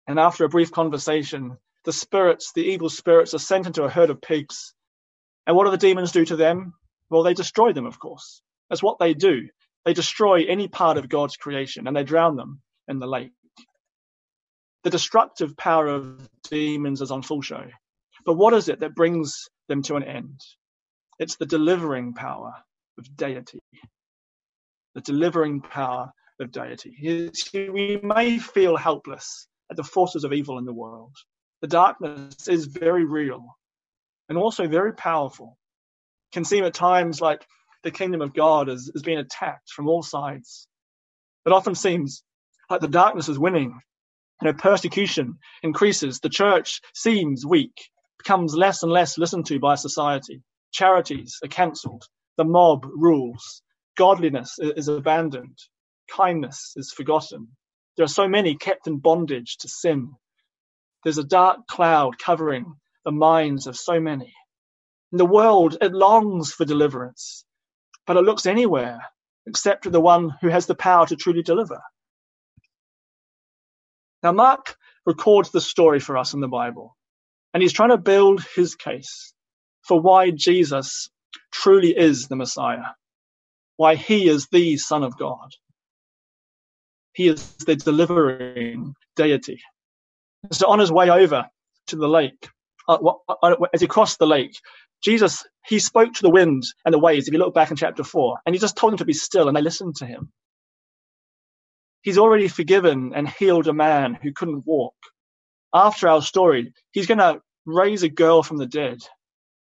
And 0.07 0.19
after 0.19 0.45
a 0.45 0.49
brief 0.49 0.71
conversation, 0.71 1.59
the 1.85 1.93
spirits, 1.93 2.53
the 2.55 2.63
evil 2.63 2.89
spirits, 2.89 3.35
are 3.35 3.39
sent 3.39 3.67
into 3.67 3.83
a 3.83 3.91
herd 3.91 4.11
of 4.11 4.23
pigs. 4.23 4.73
And 5.47 5.57
what 5.57 5.65
do 5.65 5.73
the 5.73 5.77
demons 5.77 6.13
do 6.13 6.25
to 6.25 6.37
them? 6.37 6.75
Well, 7.11 7.25
they 7.25 7.35
destroy 7.35 7.73
them, 7.73 7.87
of 7.87 7.99
course. 7.99 8.41
That's 8.71 8.83
what 8.83 8.99
they 8.99 9.15
do. 9.15 9.49
They 9.85 9.95
destroy 9.95 10.45
any 10.45 10.69
part 10.69 10.99
of 10.99 11.09
God's 11.09 11.37
creation 11.37 11.87
and 11.87 11.97
they 11.97 12.05
drown 12.05 12.37
them 12.37 12.61
in 12.89 12.99
the 12.99 13.07
lake. 13.09 13.33
The 14.85 14.91
destructive 14.91 15.57
power 15.57 15.89
of 15.89 16.29
demons 16.51 17.03
is 17.03 17.11
on 17.11 17.23
full 17.23 17.43
show. 17.43 17.65
But 18.27 18.35
what 18.35 18.55
is 18.55 18.69
it 18.69 18.81
that 18.81 18.95
brings 18.95 19.49
them 19.69 19.83
to 19.85 19.97
an 19.97 20.05
end? 20.05 20.41
It's 21.19 21.37
the 21.37 21.47
delivering 21.47 22.15
power 22.15 22.55
of 22.99 23.17
deity. 23.17 23.61
The 24.95 25.03
delivering 25.03 25.63
power 25.63 26.13
of 26.41 26.53
deity. 26.53 26.97
We 27.55 28.01
may 28.03 28.39
feel 28.39 28.77
helpless 28.77 29.47
at 29.71 29.77
the 29.77 29.85
forces 29.85 30.25
of 30.25 30.33
evil 30.33 30.59
in 30.59 30.65
the 30.67 30.75
world. 30.75 31.17
The 31.63 31.69
darkness 31.69 32.49
is 32.49 32.67
very 32.67 33.05
real 33.05 33.57
and 34.29 34.39
also 34.39 34.69
very 34.69 34.95
powerful 34.95 35.59
It 36.31 36.35
can 36.35 36.45
seem 36.45 36.65
at 36.65 36.75
times 36.75 37.21
like 37.21 37.47
the 37.83 37.91
kingdom 37.91 38.21
of 38.23 38.35
God 38.35 38.69
is, 38.69 38.91
is 38.95 39.03
being 39.03 39.19
attacked 39.19 39.71
from 39.71 39.89
all 39.89 40.03
sides. 40.03 40.67
It 41.47 41.53
often 41.53 41.75
seems 41.75 42.23
like 42.71 42.81
the 42.81 42.89
darkness 42.89 43.29
is 43.29 43.39
winning. 43.39 43.81
You 44.41 44.49
know, 44.49 44.55
persecution 44.55 45.39
increases. 45.63 46.21
The 46.21 46.29
church 46.29 46.81
seems 46.95 47.47
weak, 47.47 47.75
becomes 48.19 48.55
less 48.55 48.83
and 48.83 48.93
less 48.93 49.19
listened 49.19 49.47
to 49.47 49.59
by 49.59 49.75
society. 49.75 50.43
Charities 50.73 51.39
are 51.45 51.49
cancelled. 51.49 52.05
The 52.37 52.45
mob 52.45 52.87
rules. 52.87 53.63
Godliness 53.97 54.59
is 54.59 54.89
abandoned. 54.89 55.59
Kindness 56.11 56.73
is 56.77 56.93
forgotten. 56.93 57.49
There 57.97 58.05
are 58.05 58.09
so 58.09 58.27
many 58.27 58.57
kept 58.57 58.87
in 58.87 58.99
bondage 58.99 59.59
to 59.59 59.69
sin. 59.69 60.13
There's 61.05 61.19
a 61.19 61.25
dark 61.25 61.67
cloud 61.67 62.19
covering 62.19 62.75
the 63.05 63.13
minds 63.13 63.67
of 63.67 63.77
so 63.77 64.01
many. 64.01 64.33
In 65.13 65.19
the 65.19 65.27
world, 65.27 65.77
it 65.81 65.93
longs 65.93 66.53
for 66.53 66.65
deliverance, 66.65 67.45
but 68.07 68.17
it 68.17 68.23
looks 68.23 68.47
anywhere 68.47 69.01
except 69.47 69.85
to 69.85 69.91
the 69.91 70.01
one 70.01 70.31
who 70.41 70.49
has 70.49 70.67
the 70.67 70.75
power 70.75 71.07
to 71.07 71.17
truly 71.17 71.43
deliver. 71.43 71.81
Now, 74.23 74.33
Mark 74.33 74.77
records 75.05 75.51
the 75.51 75.61
story 75.61 76.01
for 76.01 76.17
us 76.17 76.35
in 76.35 76.41
the 76.41 76.49
Bible, 76.49 76.97
and 77.53 77.63
he's 77.63 77.73
trying 77.73 77.91
to 77.91 77.99
build 77.99 78.45
his 78.55 78.77
case 78.77 79.35
for 79.83 80.01
why 80.01 80.31
Jesus 80.31 81.11
truly 81.51 81.97
is 81.97 82.29
the 82.29 82.37
Messiah, 82.37 82.95
why 83.77 83.97
he 83.97 84.29
is 84.29 84.49
the 84.53 84.77
Son 84.77 85.03
of 85.03 85.19
God. 85.19 85.51
He 87.15 87.29
is 87.29 87.55
the 87.67 87.77
delivering 87.77 88.95
deity. 89.17 89.61
So 90.53 90.69
on 90.69 90.79
his 90.79 90.93
way 90.93 91.11
over 91.11 91.47
to 91.89 91.97
the 91.97 92.09
lake, 92.09 92.49
Uh, 92.93 93.13
uh, 93.29 93.35
uh, 93.43 93.67
as 93.73 93.81
he 93.81 93.87
crossed 93.87 94.19
the 94.19 94.27
lake, 94.27 94.57
Jesus, 95.03 95.45
he 95.67 95.79
spoke 95.79 96.13
to 96.15 96.23
the 96.23 96.31
wind 96.31 96.65
and 96.85 96.93
the 96.93 96.99
waves, 96.99 97.27
if 97.27 97.33
you 97.33 97.39
look 97.39 97.55
back 97.55 97.71
in 97.71 97.77
chapter 97.77 98.05
4, 98.05 98.39
and 98.47 98.55
he 98.55 98.61
just 98.61 98.77
told 98.77 98.93
them 98.93 98.99
to 98.99 99.05
be 99.05 99.13
still, 99.13 99.49
and 99.49 99.57
they 99.57 99.63
listened 99.63 99.97
to 99.97 100.07
him. 100.07 100.31
He's 102.03 102.19
already 102.19 102.49
forgiven 102.49 103.13
and 103.15 103.29
healed 103.29 103.69
a 103.69 103.73
man 103.73 104.19
who 104.21 104.33
couldn't 104.33 104.67
walk. 104.67 104.95
After 105.75 106.09
our 106.09 106.21
story, 106.21 106.73
he's 106.93 107.07
going 107.07 107.19
to 107.19 107.41
raise 107.65 108.03
a 108.03 108.09
girl 108.09 108.43
from 108.43 108.59
the 108.59 108.67
dead. 108.67 108.99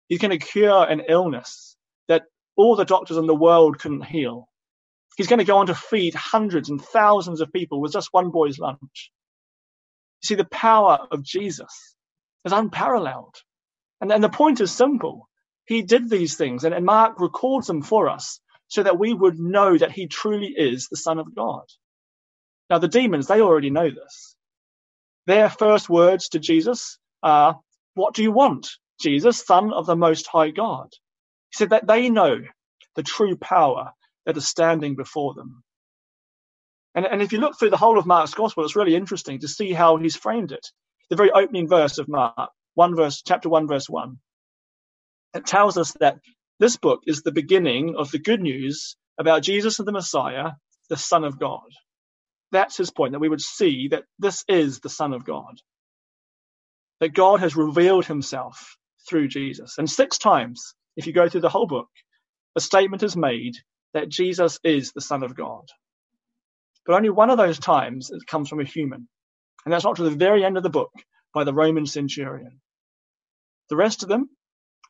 He's 0.08 0.20
going 0.20 0.36
to 0.36 0.44
cure 0.44 0.84
an 0.84 1.02
illness 1.08 1.76
that 2.08 2.24
all 2.56 2.76
the 2.76 2.84
doctors 2.84 3.16
in 3.16 3.26
the 3.26 3.34
world 3.34 3.78
couldn't 3.78 4.04
heal. 4.04 4.48
He's 5.16 5.26
going 5.26 5.40
to 5.40 5.44
go 5.44 5.58
on 5.58 5.66
to 5.66 5.74
feed 5.74 6.14
hundreds 6.14 6.70
and 6.70 6.80
thousands 6.82 7.40
of 7.40 7.52
people 7.52 7.80
with 7.80 7.92
just 7.92 8.08
one 8.12 8.30
boy's 8.30 8.58
lunch. 8.58 9.10
You 10.22 10.26
see, 10.26 10.34
the 10.36 10.44
power 10.44 11.06
of 11.10 11.22
Jesus 11.22 11.94
is 12.44 12.52
unparalleled. 12.52 13.36
And, 14.00 14.12
and 14.12 14.24
the 14.24 14.30
point 14.30 14.60
is 14.60 14.72
simple. 14.72 15.28
He 15.66 15.82
did 15.82 16.10
these 16.10 16.36
things, 16.36 16.64
and, 16.64 16.74
and 16.74 16.86
Mark 16.86 17.20
records 17.20 17.66
them 17.68 17.82
for 17.82 18.08
us 18.08 18.40
so 18.68 18.82
that 18.82 18.98
we 18.98 19.14
would 19.14 19.38
know 19.38 19.76
that 19.78 19.92
he 19.92 20.08
truly 20.08 20.48
is 20.56 20.88
the 20.88 20.96
Son 20.98 21.18
of 21.18 21.34
God. 21.34 21.64
Now, 22.70 22.78
the 22.78 22.88
demons, 22.88 23.26
they 23.28 23.40
already 23.40 23.70
know 23.70 23.90
this. 23.90 24.36
Their 25.26 25.48
first 25.50 25.88
words 25.88 26.30
to 26.30 26.38
Jesus 26.40 26.98
are, 27.22 27.60
What 27.94 28.14
do 28.14 28.22
you 28.22 28.32
want, 28.32 28.68
Jesus, 29.00 29.44
Son 29.46 29.72
of 29.72 29.86
the 29.86 29.96
Most 29.96 30.26
High 30.26 30.50
God? 30.50 30.88
He 31.50 31.58
said 31.58 31.70
that 31.70 31.86
they 31.86 32.10
know 32.10 32.40
the 32.96 33.02
true 33.02 33.36
power 33.36 33.92
that 34.26 34.36
is 34.36 34.48
standing 34.48 34.96
before 34.96 35.34
them. 35.34 35.62
And, 36.94 37.06
and 37.06 37.22
if 37.22 37.32
you 37.32 37.40
look 37.40 37.58
through 37.58 37.70
the 37.70 37.78
whole 37.78 37.98
of 37.98 38.06
Mark's 38.06 38.34
Gospel, 38.34 38.64
it's 38.64 38.76
really 38.76 38.96
interesting 38.96 39.40
to 39.40 39.48
see 39.48 39.72
how 39.72 39.98
he's 39.98 40.16
framed 40.16 40.52
it. 40.52 40.66
The 41.10 41.16
very 41.16 41.32
opening 41.32 41.68
verse 41.68 41.98
of 41.98 42.08
Mark, 42.08 42.50
one 42.74 42.96
verse, 42.96 43.22
chapter 43.26 43.48
one, 43.50 43.68
verse 43.68 43.88
one. 43.88 44.18
It 45.34 45.46
tells 45.46 45.78
us 45.78 45.94
that 46.00 46.18
this 46.60 46.76
book 46.76 47.02
is 47.06 47.22
the 47.22 47.32
beginning 47.32 47.96
of 47.96 48.10
the 48.10 48.18
good 48.18 48.40
news 48.42 48.96
about 49.18 49.42
Jesus 49.42 49.78
and 49.78 49.88
the 49.88 49.92
Messiah, 49.92 50.52
the 50.88 50.96
Son 50.96 51.24
of 51.24 51.38
God. 51.38 51.62
That's 52.52 52.76
his 52.78 52.90
point, 52.92 53.12
that 53.12 53.20
we 53.20 53.28
would 53.30 53.42
see 53.42 53.88
that 53.90 54.04
this 54.18 54.44
is 54.48 54.80
the 54.80 54.90
Son 54.90 55.14
of 55.14 55.24
God. 55.24 55.60
That 57.00 57.14
God 57.14 57.40
has 57.40 57.56
revealed 57.56 58.06
himself 58.06 58.76
through 59.08 59.28
Jesus. 59.28 59.76
And 59.78 59.90
six 59.90 60.18
times, 60.18 60.74
if 60.96 61.06
you 61.06 61.12
go 61.14 61.28
through 61.28 61.42
the 61.42 61.50
whole 61.50 61.66
book, 61.66 61.88
a 62.56 62.60
statement 62.60 63.02
is 63.02 63.16
made 63.16 63.54
that 63.94 64.08
Jesus 64.10 64.60
is 64.64 64.92
the 64.92 65.00
Son 65.02 65.22
of 65.22 65.36
God. 65.36 65.68
But 66.86 66.96
only 66.96 67.10
one 67.10 67.30
of 67.30 67.38
those 67.38 67.58
times 67.58 68.10
it 68.10 68.26
comes 68.26 68.48
from 68.48 68.60
a 68.60 68.64
human. 68.64 69.08
And 69.64 69.72
that's 69.72 69.84
not 69.84 69.96
to 69.96 70.02
the 70.02 70.10
very 70.10 70.44
end 70.44 70.56
of 70.56 70.62
the 70.62 70.70
book 70.70 70.92
by 71.34 71.44
the 71.44 71.54
Roman 71.54 71.86
centurion. 71.86 72.60
The 73.68 73.76
rest 73.76 74.02
of 74.02 74.08
them, 74.08 74.28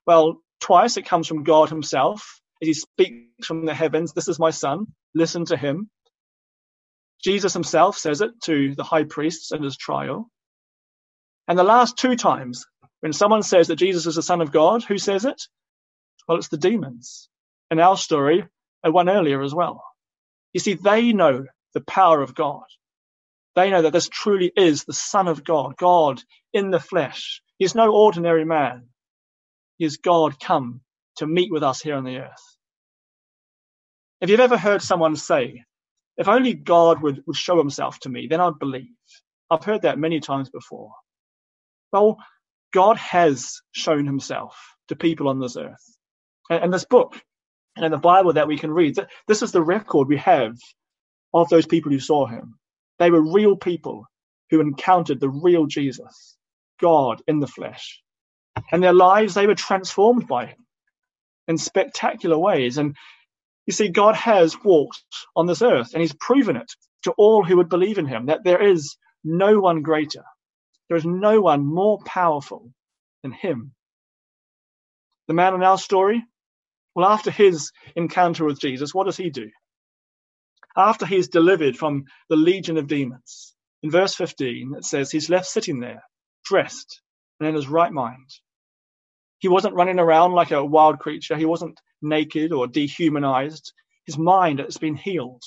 well, 0.07 0.41
twice 0.61 0.97
it 0.97 1.07
comes 1.07 1.27
from 1.27 1.45
God 1.45 1.69
himself 1.69 2.41
as 2.63 2.69
he 2.69 2.75
speaks 2.75 3.47
from 3.47 3.67
the 3.67 3.75
heavens, 3.75 4.13
This 4.13 4.29
is 4.29 4.39
my 4.39 4.51
son, 4.51 4.87
listen 5.15 5.45
to 5.47 5.57
him. 5.57 5.91
Jesus 7.23 7.53
himself 7.53 7.99
says 7.99 8.21
it 8.21 8.31
to 8.45 8.75
the 8.75 8.85
high 8.85 9.05
priests 9.05 9.53
in 9.53 9.63
his 9.63 9.77
trial. 9.77 10.31
And 11.49 11.59
the 11.59 11.65
last 11.65 11.99
two 11.99 12.17
times, 12.17 12.65
when 13.01 13.13
someone 13.13 13.43
says 13.43 13.69
that 13.69 13.77
Jesus 13.77 14.07
is 14.07 14.15
the 14.15 14.23
Son 14.23 14.41
of 14.41 14.53
God, 14.53 14.85
who 14.85 14.99
says 14.99 15.25
it? 15.25 15.43
Well, 16.27 16.39
it's 16.39 16.49
the 16.49 16.57
demons. 16.57 17.29
In 17.71 17.81
our 17.81 17.97
story, 17.97 18.47
and 18.83 18.95
one 18.95 19.09
earlier 19.09 19.43
as 19.43 19.55
well. 19.55 19.83
You 20.53 20.61
see, 20.61 20.75
they 20.75 21.13
know 21.13 21.45
the 21.75 21.81
power 21.81 22.23
of 22.23 22.35
God. 22.35 22.65
They 23.57 23.71
know 23.71 23.83
that 23.83 23.93
this 23.93 24.09
truly 24.09 24.53
is 24.57 24.85
the 24.85 24.93
Son 24.93 25.29
of 25.29 25.45
God, 25.45 25.77
God 25.77 26.23
in 26.53 26.71
the 26.71 26.81
flesh. 26.81 27.43
He's 27.59 27.75
no 27.75 27.93
ordinary 27.93 28.45
man. 28.45 28.89
He 29.79 29.85
is 29.85 29.97
God 29.97 30.39
come 30.41 30.81
to 31.17 31.27
meet 31.27 31.51
with 31.51 31.63
us 31.63 31.81
here 31.81 31.97
on 31.97 32.05
the 32.05 32.19
earth. 32.19 32.57
If 34.21 34.31
you've 34.31 34.41
ever 34.41 34.57
heard 34.57 34.83
someone 34.83 35.17
say, 35.17 35.65
if 36.17 36.29
only 36.29 36.55
God 36.55 37.03
would, 37.03 37.23
would 37.27 37.37
show 37.37 37.59
himself 37.59 37.99
to 38.01 38.09
me, 38.09 38.27
then 38.29 38.41
I'd 38.41 38.59
believe. 38.59 38.95
I've 39.51 39.65
heard 39.65 39.83
that 39.83 39.99
many 39.99 40.21
times 40.21 40.51
before. 40.51 40.93
Well, 41.93 42.19
God 42.73 42.99
has 42.99 43.61
shown 43.73 44.07
himself 44.07 44.57
to 44.89 44.97
people 44.97 45.29
on 45.29 45.41
this 45.41 45.57
earth. 45.57 45.97
And, 46.51 46.65
and 46.65 46.73
this 46.73 46.85
book 46.85 47.21
and 47.77 47.85
in 47.85 47.91
the 47.93 47.99
Bible 47.99 48.35
that 48.35 48.49
we 48.49 48.59
can 48.59 48.71
read, 48.71 48.97
this 49.27 49.43
is 49.43 49.53
the 49.53 49.63
record 49.63 50.09
we 50.09 50.19
have 50.19 50.57
of 51.33 51.49
those 51.49 51.67
people 51.67 51.91
who 51.91 52.01
saw 52.01 52.27
him. 52.27 52.60
They 53.01 53.11
were 53.11 53.33
real 53.33 53.57
people 53.57 54.07
who 54.51 54.61
encountered 54.61 55.21
the 55.21 55.31
real 55.31 55.67
Jesus, 55.67 56.37
God 56.81 57.23
in 57.27 57.41
the 57.41 57.49
flesh. 57.49 58.01
And 58.71 58.83
their 58.83 58.93
lives, 58.93 59.35
they 59.35 59.49
were 59.49 59.57
transformed 59.57 60.29
by 60.29 60.47
him 60.47 60.59
in 61.49 61.59
spectacular 61.59 62.39
ways. 62.39 62.79
And 62.79 62.97
you 63.67 63.73
see, 63.73 63.89
God 63.89 64.17
has 64.17 64.57
walked 64.63 65.03
on 65.35 65.47
this 65.47 65.63
earth 65.63 65.95
and 65.95 66.03
he's 66.03 66.15
proven 66.15 66.57
it 66.57 66.71
to 67.05 67.13
all 67.13 67.45
who 67.45 67.57
would 67.57 67.71
believe 67.71 67.99
in 67.99 68.07
him 68.07 68.27
that 68.27 68.45
there 68.45 68.63
is 68.63 68.97
no 69.25 69.61
one 69.61 69.83
greater, 69.83 70.25
there 70.89 70.99
is 70.99 71.07
no 71.07 71.41
one 71.41 71.65
more 71.65 71.99
powerful 72.05 72.73
than 73.23 73.33
him. 73.33 73.73
The 75.29 75.35
man 75.35 75.55
in 75.55 75.63
our 75.63 75.79
story, 75.79 76.25
well, 76.95 77.09
after 77.09 77.31
his 77.31 77.73
encounter 77.97 78.45
with 78.45 78.61
Jesus, 78.61 78.95
what 78.95 79.07
does 79.07 79.17
he 79.17 79.31
do? 79.31 79.51
After 80.77 81.07
he's 81.07 81.29
delivered 81.29 81.77
from 81.77 82.05
the 82.29 82.37
legion 82.37 82.79
of 82.79 82.87
demons, 82.89 83.55
in 83.83 83.91
verse 83.91 84.15
15, 84.15 84.75
it 84.77 84.85
says 84.85 85.11
he's 85.11 85.31
left 85.31 85.47
sitting 85.47 85.81
there, 85.81 86.03
dressed 86.45 87.03
and 87.41 87.49
in 87.49 87.55
his 87.55 87.69
right 87.69 87.93
mind. 87.93 88.29
He 89.39 89.49
wasn't 89.49 89.75
running 89.75 89.99
around 89.99 90.33
like 90.33 90.51
a 90.51 90.65
wild 90.65 90.99
creature. 90.99 91.37
He 91.37 91.47
wasn't 91.47 91.81
naked 92.03 92.53
or 92.53 92.67
dehumanized. 92.67 93.73
His 94.07 94.19
mind 94.19 94.61
has 94.61 94.79
been 94.79 94.97
healed. 94.97 95.43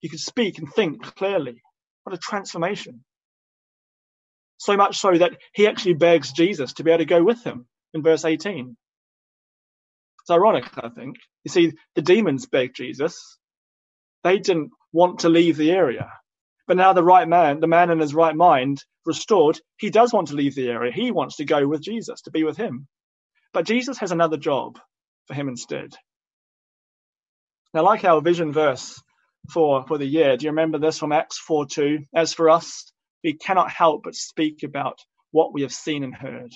He 0.00 0.08
could 0.08 0.20
speak 0.20 0.58
and 0.58 0.72
think 0.72 1.02
clearly. 1.16 1.62
What 2.04 2.14
a 2.14 2.18
transformation. 2.18 3.04
So 4.58 4.76
much 4.76 4.98
so 4.98 5.12
that 5.18 5.32
he 5.54 5.66
actually 5.66 5.94
begs 5.94 6.32
Jesus 6.32 6.74
to 6.74 6.84
be 6.84 6.90
able 6.90 6.98
to 6.98 7.04
go 7.06 7.22
with 7.24 7.42
him 7.44 7.66
in 7.94 8.02
verse 8.02 8.24
18. 8.24 8.76
It's 10.22 10.30
ironic, 10.30 10.66
I 10.78 10.88
think. 10.90 11.16
You 11.44 11.50
see, 11.50 11.72
the 11.94 12.02
demons 12.02 12.46
beg 12.46 12.74
Jesus. 12.74 13.38
They 14.24 14.38
didn't 14.38 14.70
want 14.92 15.20
to 15.20 15.28
leave 15.28 15.56
the 15.56 15.70
area. 15.70 16.10
But 16.66 16.76
now 16.76 16.92
the 16.92 17.04
right 17.04 17.28
man, 17.28 17.60
the 17.60 17.66
man 17.68 17.90
in 17.90 18.00
his 18.00 18.14
right 18.14 18.34
mind, 18.34 18.82
restored, 19.04 19.60
he 19.78 19.90
does 19.90 20.12
want 20.12 20.28
to 20.28 20.34
leave 20.34 20.54
the 20.54 20.68
area. 20.68 20.92
He 20.92 21.10
wants 21.12 21.36
to 21.36 21.44
go 21.44 21.66
with 21.66 21.82
Jesus, 21.82 22.22
to 22.22 22.30
be 22.30 22.44
with 22.44 22.56
him. 22.56 22.88
But 23.52 23.66
Jesus 23.66 23.98
has 23.98 24.10
another 24.12 24.36
job 24.36 24.78
for 25.26 25.34
him 25.34 25.48
instead. 25.48 25.94
Now, 27.72 27.84
like 27.84 28.04
our 28.04 28.20
vision 28.20 28.52
verse 28.52 29.00
for, 29.52 29.86
for 29.86 29.98
the 29.98 30.06
year, 30.06 30.36
do 30.36 30.44
you 30.44 30.50
remember 30.50 30.78
this 30.78 30.98
from 30.98 31.12
Acts 31.12 31.38
4 31.38 31.66
2? 31.66 31.98
As 32.14 32.32
for 32.32 32.50
us, 32.50 32.92
we 33.22 33.34
cannot 33.34 33.70
help 33.70 34.02
but 34.04 34.14
speak 34.14 34.62
about 34.62 34.98
what 35.30 35.52
we 35.52 35.62
have 35.62 35.72
seen 35.72 36.02
and 36.04 36.14
heard. 36.14 36.52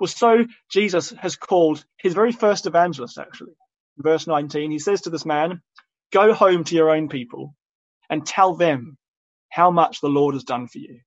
Well, 0.00 0.08
so 0.08 0.46
Jesus 0.70 1.10
has 1.10 1.36
called 1.36 1.84
his 1.98 2.14
very 2.14 2.32
first 2.32 2.66
evangelist, 2.66 3.18
actually. 3.18 3.54
verse 3.98 4.26
19, 4.26 4.70
he 4.70 4.78
says 4.78 5.02
to 5.02 5.10
this 5.10 5.26
man, 5.26 5.60
Go 6.12 6.34
home 6.34 6.64
to 6.64 6.74
your 6.74 6.90
own 6.90 7.08
people 7.08 7.54
and 8.10 8.26
tell 8.26 8.54
them 8.54 8.98
how 9.50 9.70
much 9.70 10.00
the 10.00 10.08
Lord 10.08 10.34
has 10.34 10.44
done 10.44 10.66
for 10.68 10.78
you 10.78 11.00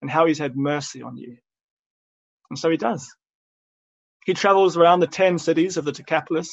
and 0.00 0.10
how 0.10 0.26
he's 0.26 0.38
had 0.38 0.56
mercy 0.56 1.02
on 1.02 1.16
you. 1.16 1.36
And 2.50 2.58
so 2.58 2.70
he 2.70 2.76
does. 2.76 3.08
He 4.24 4.34
travels 4.34 4.76
around 4.76 5.00
the 5.00 5.06
10 5.06 5.38
cities 5.38 5.76
of 5.76 5.84
the 5.84 5.92
Decapolis. 5.92 6.48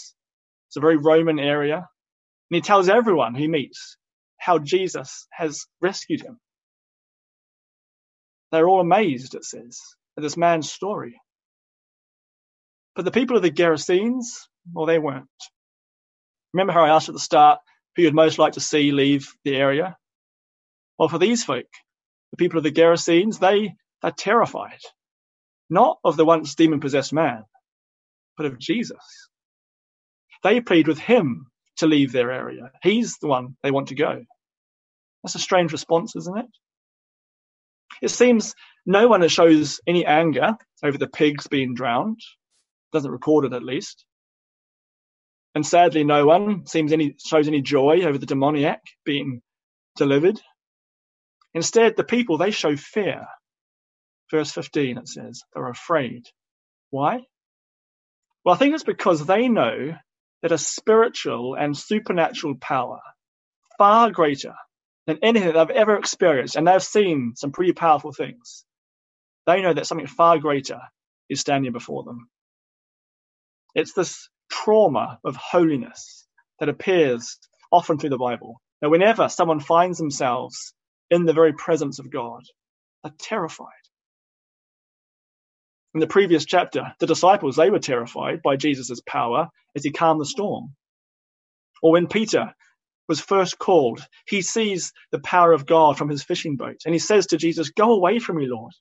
It's 0.68 0.78
a 0.78 0.82
very 0.82 0.98
Roman 0.98 1.40
area. 1.40 1.76
And 1.78 2.56
he 2.56 2.62
tells 2.62 2.90
everyone 2.90 3.36
he 3.36 3.48
meets 3.48 3.98
how 4.38 4.58
Jesus 4.58 5.28
has 5.32 5.66
rescued 5.82 6.22
him. 6.22 6.40
They're 8.52 8.68
all 8.68 8.82
amazed, 8.82 9.36
it 9.36 9.46
says, 9.46 9.80
at 10.18 10.24
this 10.24 10.38
man's 10.38 10.72
story. 10.72 11.22
But 12.96 13.06
the 13.06 13.12
people 13.12 13.38
of 13.38 13.44
the 13.44 13.52
Gerasenes, 13.52 14.26
well, 14.74 14.88
they 14.88 14.98
weren't. 14.98 15.28
Remember 16.54 16.74
how 16.74 16.86
I 16.86 16.90
asked 16.90 17.10
at 17.10 17.14
the 17.14 17.20
start 17.20 17.60
who 17.96 18.04
you'd 18.04 18.16
most 18.16 18.40
like 18.40 18.54
to 18.54 18.60
see 18.62 18.92
leave 18.92 19.34
the 19.44 19.56
area? 19.56 19.98
Well, 20.98 21.10
for 21.10 21.18
these 21.18 21.44
folk, 21.44 21.68
the 22.32 22.38
people 22.38 22.58
of 22.58 22.64
the 22.64 22.72
Gerasenes, 22.72 23.40
they 23.40 23.74
are 24.04 24.12
terrified, 24.12 24.80
not 25.70 26.00
of 26.04 26.18
the 26.18 26.26
once 26.26 26.56
demon 26.56 26.80
possessed 26.80 27.14
man, 27.14 27.44
but 28.38 28.46
of 28.46 28.60
Jesus. 28.60 29.30
They 30.44 30.62
plead 30.62 30.88
with 30.88 31.00
him 31.00 31.48
to 31.78 31.88
leave 31.88 32.12
their 32.12 32.32
area. 32.32 32.72
He's 32.84 33.18
the 33.18 33.28
one 33.28 33.56
they 33.64 33.72
want 33.72 33.90
to 33.90 33.96
go. 33.96 34.24
That's 35.24 35.36
a 35.36 35.40
strange 35.40 35.72
response, 35.72 36.16
isn't 36.16 36.38
it? 36.38 36.46
It 38.02 38.10
seems 38.10 38.56
no 38.86 39.08
one 39.08 39.28
shows 39.28 39.82
any 39.86 40.06
anger 40.06 40.56
over 40.84 40.98
the 40.98 41.08
pigs 41.08 41.48
being 41.48 41.74
drowned, 41.76 42.20
doesn't 42.94 43.12
record 43.12 43.46
it 43.46 43.54
at 43.54 43.64
least. 43.64 44.06
And 45.56 45.66
sadly, 45.66 46.04
no 46.04 46.26
one 46.26 46.66
seems 46.68 46.94
any 46.94 47.16
shows 47.26 47.48
any 47.48 47.62
joy 47.62 48.04
over 48.04 48.18
the 48.18 48.26
demoniac 48.26 48.82
being 49.06 49.42
delivered. 49.96 50.40
Instead, 51.54 51.98
the 51.98 52.04
people 52.04 52.38
they 52.38 52.52
show 52.52 52.76
fear. 52.76 53.26
Verse 54.32 54.52
15 54.52 54.98
it 55.00 55.08
says 55.08 55.42
they're 55.54 55.70
afraid. 55.70 56.26
Why? 56.92 57.22
Well, 58.46 58.56
I 58.56 58.58
think 58.58 58.76
it's 58.76 58.84
because 58.84 59.26
they 59.26 59.48
know 59.48 59.96
that 60.42 60.52
a 60.52 60.58
spiritual 60.58 61.56
and 61.56 61.78
supernatural 61.78 62.56
power 62.56 63.02
far 63.78 64.12
greater 64.12 64.54
than 65.08 65.20
anything 65.24 65.54
they've 65.54 65.70
ever 65.72 65.98
experienced, 65.98 66.56
and 66.56 66.68
they've 66.68 66.84
seen 66.84 67.34
some 67.36 67.52
pretty 67.52 67.74
powerful 67.74 68.14
things. 68.14 68.66
They 69.48 69.62
know 69.62 69.74
that 69.74 69.88
something 69.88 70.08
far 70.08 70.38
greater 70.38 70.80
is 71.30 71.40
standing 71.40 71.72
before 71.72 72.04
them. 72.04 72.30
It's 73.76 73.94
this 73.94 74.30
trauma 74.50 75.20
of 75.24 75.36
holiness 75.36 76.28
that 76.60 76.70
appears 76.70 77.38
often 77.72 77.98
through 78.00 78.12
the 78.12 78.18
Bible. 78.18 78.62
Now, 78.82 78.90
whenever 78.90 79.30
someone 79.30 79.60
finds 79.60 79.98
themselves 79.98 80.74
in 81.10 81.26
the 81.26 81.34
very 81.34 81.54
presence 81.54 82.00
of 82.00 82.12
God, 82.12 82.42
they're 83.04 83.14
terrified. 83.20 83.68
In 85.94 86.02
the 86.02 86.08
previous 86.08 86.46
chapter, 86.46 86.94
the 87.00 87.08
disciples, 87.08 87.56
they 87.56 87.70
were 87.72 87.80
terrified 87.80 88.42
by 88.44 88.58
Jesus' 88.58 89.02
power 89.08 89.50
as 89.76 89.84
he 89.84 89.92
calmed 89.92 90.22
the 90.22 90.26
storm. 90.26 90.76
Or 91.82 91.94
when 91.94 92.08
Peter 92.08 92.54
was 93.08 93.22
first 93.22 93.60
called, 93.60 94.06
he 94.28 94.42
sees 94.42 94.94
the 95.12 95.20
power 95.20 95.52
of 95.54 95.66
God 95.66 95.98
from 95.98 96.10
his 96.10 96.24
fishing 96.24 96.58
boat 96.58 96.78
and 96.86 96.94
he 96.94 97.00
says 97.00 97.28
to 97.28 97.38
Jesus, 97.38 97.72
Go 97.72 97.94
away 97.94 98.20
from 98.20 98.38
me, 98.38 98.48
Lord. 98.48 98.74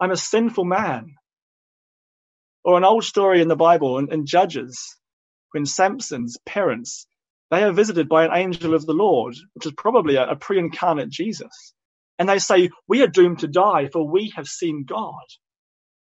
I'm 0.00 0.10
a 0.10 0.16
sinful 0.16 0.64
man. 0.64 1.14
Or 2.64 2.78
an 2.78 2.84
old 2.84 3.04
story 3.04 3.42
in 3.42 3.48
the 3.48 3.56
Bible 3.56 3.98
in, 3.98 4.10
Judges, 4.26 4.96
when 5.52 5.66
Samson's 5.66 6.38
parents, 6.46 7.06
they 7.50 7.62
are 7.64 7.72
visited 7.72 8.08
by 8.08 8.24
an 8.26 8.32
angel 8.34 8.74
of 8.74 8.86
the 8.86 8.94
Lord, 8.94 9.34
which 9.54 9.66
is 9.66 9.72
probably 9.76 10.16
a, 10.16 10.30
a 10.30 10.36
pre 10.36 10.58
incarnate 10.58 11.10
Jesus. 11.10 11.74
And 12.18 12.28
they 12.28 12.38
say, 12.38 12.70
We 12.88 13.02
are 13.02 13.08
doomed 13.08 13.40
to 13.40 13.48
die, 13.48 13.88
for 13.92 14.08
we 14.08 14.32
have 14.36 14.48
seen 14.48 14.84
God. 14.86 15.24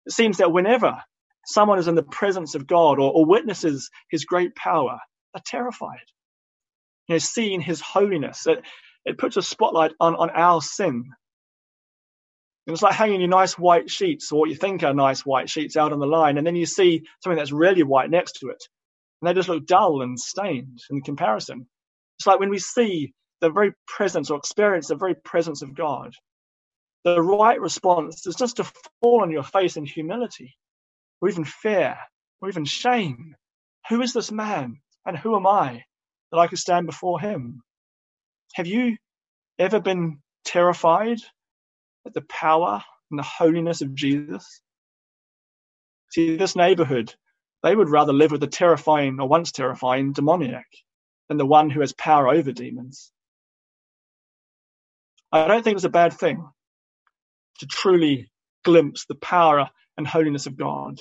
It 0.06 0.12
seems 0.12 0.38
that 0.38 0.52
whenever 0.52 1.02
someone 1.46 1.78
is 1.78 1.88
in 1.88 1.96
the 1.96 2.02
presence 2.04 2.54
of 2.56 2.66
God 2.66 2.98
or, 3.00 3.12
or 3.12 3.26
witnesses 3.26 3.90
his 4.11 4.24
great 4.26 4.54
power, 4.56 4.98
they're 5.34 5.42
terrified 5.46 6.00
you 7.08 7.14
know, 7.14 7.18
seeing 7.18 7.61
his 7.61 7.80
holiness. 7.80 8.46
It, 8.46 8.61
it 9.04 9.18
puts 9.18 9.37
a 9.37 9.42
spotlight 9.42 9.92
on, 10.00 10.14
on 10.16 10.30
our 10.30 10.62
sin. 10.62 11.04
And 12.68 12.74
it's 12.74 12.85
like 12.85 12.94
hanging 12.94 13.22
your 13.22 13.31
nice 13.31 13.59
white 13.59 13.90
sheets 13.90 14.33
or 14.33 14.40
what 14.40 14.50
you 14.50 14.57
think 14.57 14.85
are 14.85 14.94
nice 14.94 15.26
white 15.26 15.50
sheets 15.50 15.78
out 15.78 15.94
on 15.94 16.00
the 16.00 16.07
line, 16.07 16.38
and 16.38 16.46
then 16.46 16.57
you 16.57 16.66
see 16.66 17.04
something 17.24 17.38
that's 17.38 17.52
really 17.52 17.85
white 17.85 18.11
next 18.11 18.35
to 18.40 18.50
it. 18.50 18.62
And 19.22 19.28
they 19.28 19.35
just 19.35 19.50
look 19.50 19.66
dull 19.66 20.02
and 20.02 20.20
stained 20.20 20.81
in 20.90 21.02
comparison. 21.02 21.68
It's 22.18 22.28
like 22.28 22.40
when 22.40 22.50
we 22.50 22.61
see 22.61 23.14
the 23.42 23.50
very 23.50 23.72
presence 23.88 24.31
or 24.31 24.38
experience 24.38 24.88
the 24.88 24.96
very 24.96 25.16
presence 25.16 25.62
of 25.62 25.74
God, 25.76 26.14
the 27.04 27.22
right 27.22 27.61
response 27.61 28.26
is 28.26 28.37
just 28.37 28.57
to 28.59 28.64
fall 29.02 29.22
on 29.22 29.31
your 29.33 29.44
face 29.44 29.76
in 29.76 29.87
humility, 29.87 30.57
or 31.20 31.28
even 31.31 31.44
fear, 31.44 31.98
or 32.42 32.48
even 32.50 32.66
shame. 32.66 33.37
Who 33.90 34.02
is 34.02 34.12
this 34.14 34.33
man? 34.33 34.78
And 35.07 35.18
who 35.18 35.37
am 35.37 35.46
I? 35.46 35.85
that 36.33 36.38
I 36.38 36.48
could 36.48 36.59
stand 36.59 36.87
before 36.87 37.20
him. 37.20 37.62
Have 38.54 38.66
you 38.66 38.96
ever 39.59 39.81
been 39.81 40.20
terrified 40.44 41.18
at 42.09 42.14
the 42.14 42.23
power 42.23 42.83
and 43.11 43.18
the 43.18 43.25
holiness 43.25 43.83
of 43.83 43.94
Jesus? 43.94 44.62
See, 46.11 46.37
this 46.37 46.57
neighborhood, 46.57 47.14
they 47.62 47.77
would 47.77 47.90
rather 47.90 48.12
live 48.12 48.33
with 48.33 48.40
the 48.40 48.47
terrifying 48.49 49.21
or 49.21 49.29
once 49.29 49.53
terrifying 49.53 50.12
demoniac 50.12 50.66
than 51.29 51.38
the 51.38 51.47
one 51.47 51.71
who 51.71 51.81
has 51.81 51.92
power 51.92 52.29
over 52.29 52.53
demons. 52.53 53.12
I 55.33 55.49
don't 55.49 55.62
think 55.62 55.77
it's 55.77 55.85
a 55.85 55.90
bad 55.90 56.14
thing 56.14 56.49
to 57.61 57.66
truly 57.66 58.31
glimpse 58.64 59.07
the 59.07 59.16
power 59.16 59.68
and 59.97 60.07
holiness 60.07 60.47
of 60.47 60.57
God 60.57 61.01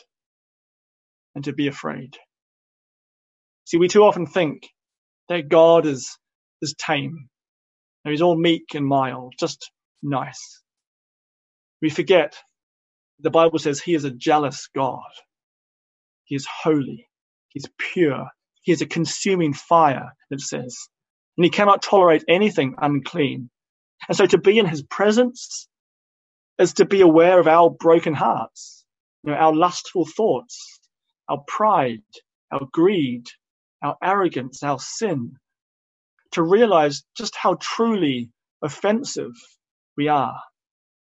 and 1.35 1.43
to 1.45 1.53
be 1.53 1.67
afraid. 1.67 2.17
See, 3.65 3.77
we 3.77 3.87
too 3.87 4.03
often 4.03 4.25
think 4.25 4.67
that 5.29 5.49
God 5.49 5.85
is, 5.85 6.17
is 6.61 6.75
tame. 6.77 7.29
And 8.05 8.11
he's 8.11 8.21
all 8.21 8.37
meek 8.37 8.75
and 8.75 8.85
mild, 8.85 9.33
just 9.39 9.71
nice. 10.03 10.63
We 11.81 11.89
forget 11.89 12.35
the 13.19 13.31
Bible 13.31 13.59
says 13.59 13.81
he 13.81 13.95
is 13.95 14.05
a 14.05 14.11
jealous 14.11 14.69
God. 14.75 15.01
He 16.25 16.35
is 16.35 16.47
holy. 16.47 17.09
He's 17.49 17.65
pure. 17.77 18.27
He 18.63 18.71
is 18.71 18.81
a 18.81 18.87
consuming 18.87 19.53
fire, 19.53 20.13
it 20.31 20.41
says. 20.41 20.77
And 21.37 21.45
he 21.45 21.49
cannot 21.51 21.81
tolerate 21.83 22.25
anything 22.29 22.75
unclean. 22.81 23.49
And 24.09 24.17
so 24.17 24.25
to 24.27 24.37
be 24.39 24.59
in 24.59 24.67
his 24.67 24.83
presence 24.83 25.67
is 26.59 26.75
to 26.75 26.85
be 26.85 27.01
aware 27.01 27.39
of 27.39 27.47
our 27.47 27.69
broken 27.69 28.13
hearts, 28.13 28.85
you 29.23 29.31
know, 29.31 29.37
our 29.37 29.55
lustful 29.55 30.05
thoughts, 30.05 30.79
our 31.29 31.43
pride, 31.47 32.03
our 32.51 32.67
greed, 32.71 33.25
our 33.83 33.97
arrogance, 34.03 34.63
our 34.63 34.79
sin, 34.79 35.33
to 36.33 36.43
realize 36.43 37.03
just 37.17 37.35
how 37.35 37.57
truly 37.61 38.31
offensive 38.63 39.33
we 39.97 40.07
are 40.09 40.39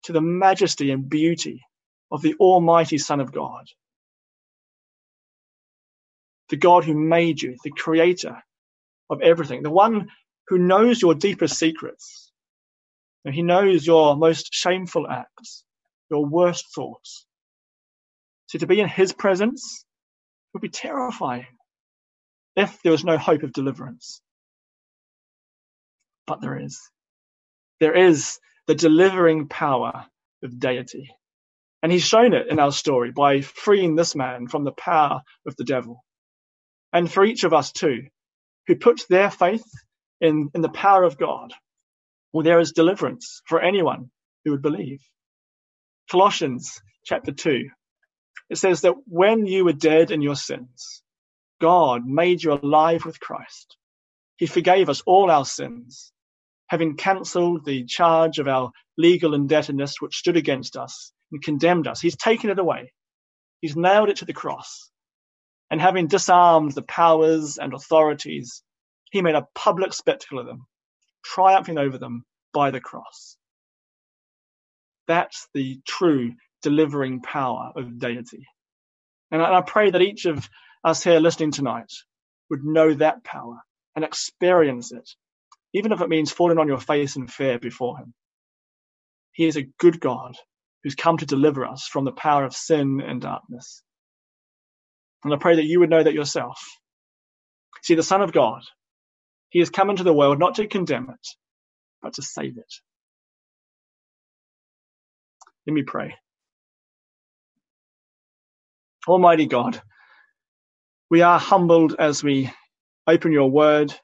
to 0.04 0.12
the 0.12 0.20
majesty 0.20 0.90
and 0.90 1.08
beauty 1.08 1.62
of 2.10 2.22
the 2.22 2.34
Almighty 2.40 2.98
Son 2.98 3.20
of 3.20 3.32
God. 3.32 3.66
The 6.50 6.56
God 6.56 6.84
who 6.84 6.94
made 6.94 7.42
you, 7.42 7.56
the 7.64 7.70
creator 7.70 8.42
of 9.10 9.22
everything, 9.22 9.62
the 9.62 9.70
one 9.70 10.08
who 10.48 10.58
knows 10.58 11.02
your 11.02 11.14
deepest 11.14 11.58
secrets. 11.58 12.32
He 13.24 13.42
knows 13.42 13.86
your 13.86 14.16
most 14.16 14.52
shameful 14.52 15.08
acts, 15.08 15.64
your 16.10 16.26
worst 16.26 16.66
thoughts. 16.74 17.26
So 18.46 18.58
to 18.58 18.66
be 18.66 18.80
in 18.80 18.88
his 18.88 19.12
presence 19.12 19.84
would 20.54 20.62
be 20.62 20.68
terrifying 20.70 21.46
if 22.56 22.80
there 22.82 22.92
was 22.92 23.04
no 23.04 23.18
hope 23.18 23.42
of 23.44 23.52
deliverance. 23.52 24.22
But 26.26 26.40
there 26.40 26.58
is. 26.58 26.80
There 27.80 27.96
is 27.96 28.38
the 28.70 28.74
delivering 28.76 29.48
power 29.48 30.06
of 30.44 30.60
deity. 30.60 31.10
And 31.82 31.90
he's 31.90 32.04
shown 32.04 32.34
it 32.34 32.46
in 32.46 32.60
our 32.60 32.70
story 32.70 33.10
by 33.10 33.40
freeing 33.40 33.96
this 33.96 34.14
man 34.14 34.46
from 34.46 34.62
the 34.62 34.70
power 34.70 35.22
of 35.44 35.56
the 35.56 35.64
devil. 35.64 36.04
And 36.92 37.10
for 37.10 37.24
each 37.24 37.42
of 37.42 37.52
us 37.52 37.72
too, 37.72 38.04
who 38.68 38.76
put 38.76 39.02
their 39.10 39.28
faith 39.28 39.64
in, 40.20 40.50
in 40.54 40.60
the 40.60 40.68
power 40.68 41.02
of 41.02 41.18
God, 41.18 41.52
well, 42.32 42.44
there 42.44 42.60
is 42.60 42.70
deliverance 42.70 43.42
for 43.44 43.60
anyone 43.60 44.12
who 44.44 44.52
would 44.52 44.62
believe. 44.62 45.00
Colossians 46.08 46.80
chapter 47.04 47.32
2, 47.32 47.70
it 48.50 48.56
says 48.56 48.82
that 48.82 48.94
when 49.06 49.46
you 49.46 49.64
were 49.64 49.72
dead 49.72 50.12
in 50.12 50.22
your 50.22 50.36
sins, 50.36 51.02
God 51.60 52.06
made 52.06 52.40
you 52.40 52.52
alive 52.52 53.04
with 53.04 53.18
Christ. 53.18 53.76
He 54.36 54.46
forgave 54.46 54.88
us 54.88 55.02
all 55.06 55.28
our 55.28 55.44
sins, 55.44 56.12
having 56.70 56.96
cancelled 56.96 57.64
the 57.64 57.84
charge 57.84 58.38
of 58.38 58.46
our 58.46 58.70
legal 58.96 59.34
indebtedness 59.34 59.96
which 59.98 60.16
stood 60.16 60.36
against 60.36 60.76
us 60.76 61.12
and 61.32 61.42
condemned 61.42 61.88
us. 61.88 62.00
He's 62.00 62.16
taken 62.16 62.48
it 62.48 62.60
away. 62.60 62.92
He's 63.60 63.74
nailed 63.74 64.08
it 64.08 64.18
to 64.18 64.24
the 64.24 64.32
cross. 64.32 64.88
And 65.68 65.80
having 65.80 66.06
disarmed 66.06 66.72
the 66.72 66.82
powers 66.82 67.58
and 67.58 67.74
authorities, 67.74 68.62
he 69.10 69.20
made 69.20 69.34
a 69.34 69.48
public 69.52 69.92
spectacle 69.92 70.38
of 70.38 70.46
them, 70.46 70.66
triumphing 71.24 71.76
over 71.76 71.98
them 71.98 72.24
by 72.52 72.70
the 72.70 72.80
cross. 72.80 73.36
That's 75.08 75.48
the 75.52 75.80
true 75.84 76.34
delivering 76.62 77.20
power 77.20 77.72
of 77.74 77.98
deity. 77.98 78.46
And 79.32 79.42
I 79.42 79.60
pray 79.62 79.90
that 79.90 80.02
each 80.02 80.24
of 80.26 80.48
us 80.84 81.02
here 81.02 81.18
listening 81.18 81.50
tonight 81.50 81.92
would 82.48 82.64
know 82.64 82.94
that 82.94 83.24
power 83.24 83.58
and 83.96 84.04
experience 84.04 84.92
it, 84.92 85.10
even 85.74 85.92
if 85.92 86.00
it 86.02 86.08
means 86.10 86.32
falling 86.32 86.58
on 86.58 86.68
your 86.68 86.80
face 86.80 87.16
in 87.16 87.28
fear 87.28 87.58
before 87.58 87.98
him. 87.98 88.14
He 89.32 89.46
is 89.46 89.56
a 89.56 89.68
good 89.80 90.00
God 90.00 90.36
who's 90.84 90.96
come 90.96 91.18
to 91.18 91.26
deliver 91.26 91.66
us 91.66 91.86
from 91.86 92.04
the 92.04 92.12
power 92.12 92.44
of 92.44 92.54
sin 92.56 93.02
and 93.06 93.20
darkness. 93.20 93.82
And 95.24 95.34
I 95.34 95.38
pray 95.38 95.56
that 95.56 95.66
you 95.66 95.80
would 95.80 95.90
know 95.90 96.02
that 96.02 96.14
yourself. 96.14 96.60
See, 97.82 97.94
the 97.96 98.02
Son 98.04 98.22
of 98.22 98.32
God, 98.32 98.62
he 99.50 99.60
has 99.60 99.70
come 99.70 99.90
into 99.90 100.04
the 100.04 100.14
world 100.14 100.38
not 100.38 100.56
to 100.56 100.68
condemn 100.68 101.10
it, 101.10 101.28
but 102.02 102.14
to 102.14 102.22
save 102.22 102.58
it. 102.58 102.72
Let 105.66 105.74
me 105.74 105.82
pray. 105.84 106.16
Almighty 109.08 109.46
God, 109.46 109.80
we 111.10 111.22
are 111.22 111.38
humbled 111.40 111.96
as 111.98 112.24
we 112.24 112.50
open 113.06 113.32
your 113.32 113.50
word. 113.50 113.94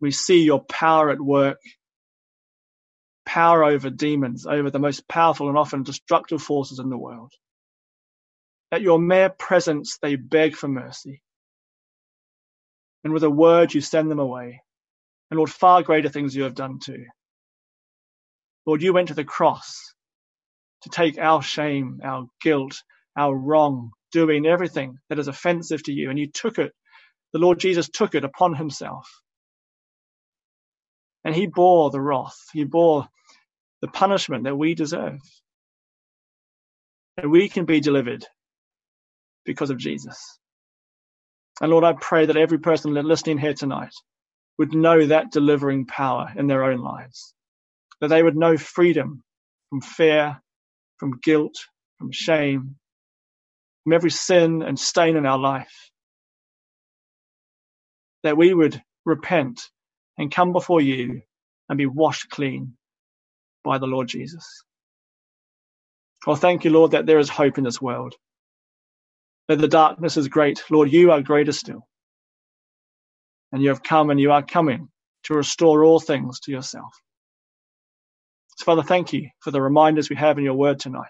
We 0.00 0.10
see 0.12 0.42
your 0.44 0.64
power 0.64 1.10
at 1.10 1.20
work, 1.20 1.60
power 3.26 3.64
over 3.64 3.90
demons, 3.90 4.46
over 4.46 4.70
the 4.70 4.78
most 4.78 5.08
powerful 5.08 5.48
and 5.48 5.58
often 5.58 5.82
destructive 5.84 6.42
forces 6.42 6.78
in 6.78 6.90
the 6.90 6.98
world. 6.98 7.32
At 8.72 8.82
your 8.82 8.98
mere 8.98 9.30
presence, 9.30 9.98
they 10.02 10.16
beg 10.16 10.56
for 10.56 10.68
mercy. 10.68 11.22
And 13.04 13.12
with 13.12 13.24
a 13.24 13.30
word, 13.30 13.74
you 13.74 13.80
send 13.80 14.10
them 14.10 14.20
away. 14.20 14.62
And 15.30 15.38
Lord, 15.38 15.50
far 15.50 15.82
greater 15.82 16.08
things 16.08 16.36
you 16.36 16.44
have 16.44 16.54
done 16.54 16.78
too. 16.80 17.04
Lord, 18.66 18.82
you 18.82 18.92
went 18.92 19.08
to 19.08 19.14
the 19.14 19.24
cross 19.24 19.94
to 20.82 20.90
take 20.90 21.18
our 21.18 21.42
shame, 21.42 22.00
our 22.04 22.26
guilt, 22.42 22.82
our 23.16 23.34
wrong, 23.36 23.90
doing 24.12 24.46
everything 24.46 24.98
that 25.10 25.18
is 25.18 25.28
offensive 25.28 25.82
to 25.84 25.92
you. 25.92 26.10
And 26.10 26.18
you 26.18 26.28
took 26.30 26.58
it, 26.58 26.72
the 27.32 27.40
Lord 27.40 27.60
Jesus 27.60 27.88
took 27.88 28.14
it 28.14 28.24
upon 28.24 28.54
himself. 28.54 29.08
And 31.24 31.34
he 31.34 31.46
bore 31.46 31.90
the 31.90 32.00
wrath, 32.00 32.38
he 32.52 32.64
bore 32.64 33.08
the 33.80 33.88
punishment 33.88 34.44
that 34.44 34.56
we 34.56 34.74
deserve. 34.74 35.20
And 37.16 37.30
we 37.30 37.48
can 37.48 37.64
be 37.64 37.80
delivered 37.80 38.24
because 39.44 39.70
of 39.70 39.78
Jesus. 39.78 40.38
And 41.60 41.70
Lord, 41.70 41.84
I 41.84 41.94
pray 41.94 42.26
that 42.26 42.36
every 42.36 42.58
person 42.58 42.94
listening 42.94 43.38
here 43.38 43.54
tonight 43.54 43.94
would 44.58 44.74
know 44.74 45.06
that 45.06 45.32
delivering 45.32 45.86
power 45.86 46.32
in 46.36 46.46
their 46.46 46.64
own 46.64 46.78
lives, 46.78 47.34
that 48.00 48.08
they 48.08 48.22
would 48.22 48.36
know 48.36 48.56
freedom 48.56 49.22
from 49.70 49.80
fear, 49.80 50.40
from 50.98 51.18
guilt, 51.22 51.56
from 51.98 52.12
shame, 52.12 52.76
from 53.84 53.92
every 53.92 54.10
sin 54.10 54.62
and 54.62 54.78
stain 54.78 55.16
in 55.16 55.26
our 55.26 55.38
life. 55.38 55.90
That 58.22 58.36
we 58.36 58.52
would 58.52 58.80
repent 59.04 59.60
and 60.18 60.32
come 60.32 60.52
before 60.52 60.82
you 60.82 61.22
and 61.70 61.78
be 61.78 61.86
washed 61.86 62.30
clean 62.30 62.76
by 63.64 63.78
the 63.78 63.86
Lord 63.86 64.08
Jesus. 64.08 64.46
Well, 66.26 66.36
thank 66.36 66.64
you, 66.64 66.70
Lord, 66.70 66.92
that 66.92 67.06
there 67.06 67.18
is 67.20 67.30
hope 67.30 67.58
in 67.58 67.64
this 67.64 67.82
world. 67.82 68.14
That 69.48 69.58
the 69.60 69.68
darkness 69.68 70.16
is 70.16 70.28
great. 70.28 70.62
Lord, 70.70 70.92
you 70.92 71.12
are 71.12 71.22
greater 71.22 71.52
still. 71.52 71.86
And 73.52 73.62
you 73.62 73.70
have 73.70 73.82
come 73.82 74.10
and 74.10 74.20
you 74.20 74.32
are 74.32 74.42
coming 74.44 74.88
to 75.24 75.34
restore 75.34 75.84
all 75.84 76.00
things 76.00 76.40
to 76.40 76.52
yourself. 76.52 76.92
So, 78.58 78.64
Father, 78.66 78.82
thank 78.84 79.12
you 79.12 79.30
for 79.40 79.50
the 79.52 79.62
reminders 79.62 80.10
we 80.10 80.16
have 80.16 80.38
in 80.38 80.44
your 80.44 80.54
word 80.54 80.80
tonight. 80.80 81.06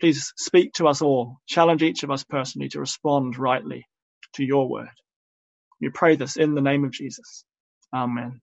Please 0.00 0.32
speak 0.36 0.74
to 0.74 0.88
us 0.88 1.02
all, 1.02 1.38
challenge 1.48 1.82
each 1.82 2.02
of 2.04 2.10
us 2.10 2.24
personally 2.24 2.68
to 2.70 2.80
respond 2.80 3.38
rightly 3.38 3.86
to 4.34 4.44
your 4.44 4.68
word. 4.68 4.90
We 5.80 5.90
pray 5.90 6.16
this 6.16 6.36
in 6.36 6.54
the 6.54 6.62
name 6.62 6.84
of 6.84 6.92
Jesus. 6.92 7.44
Amen. 7.94 8.40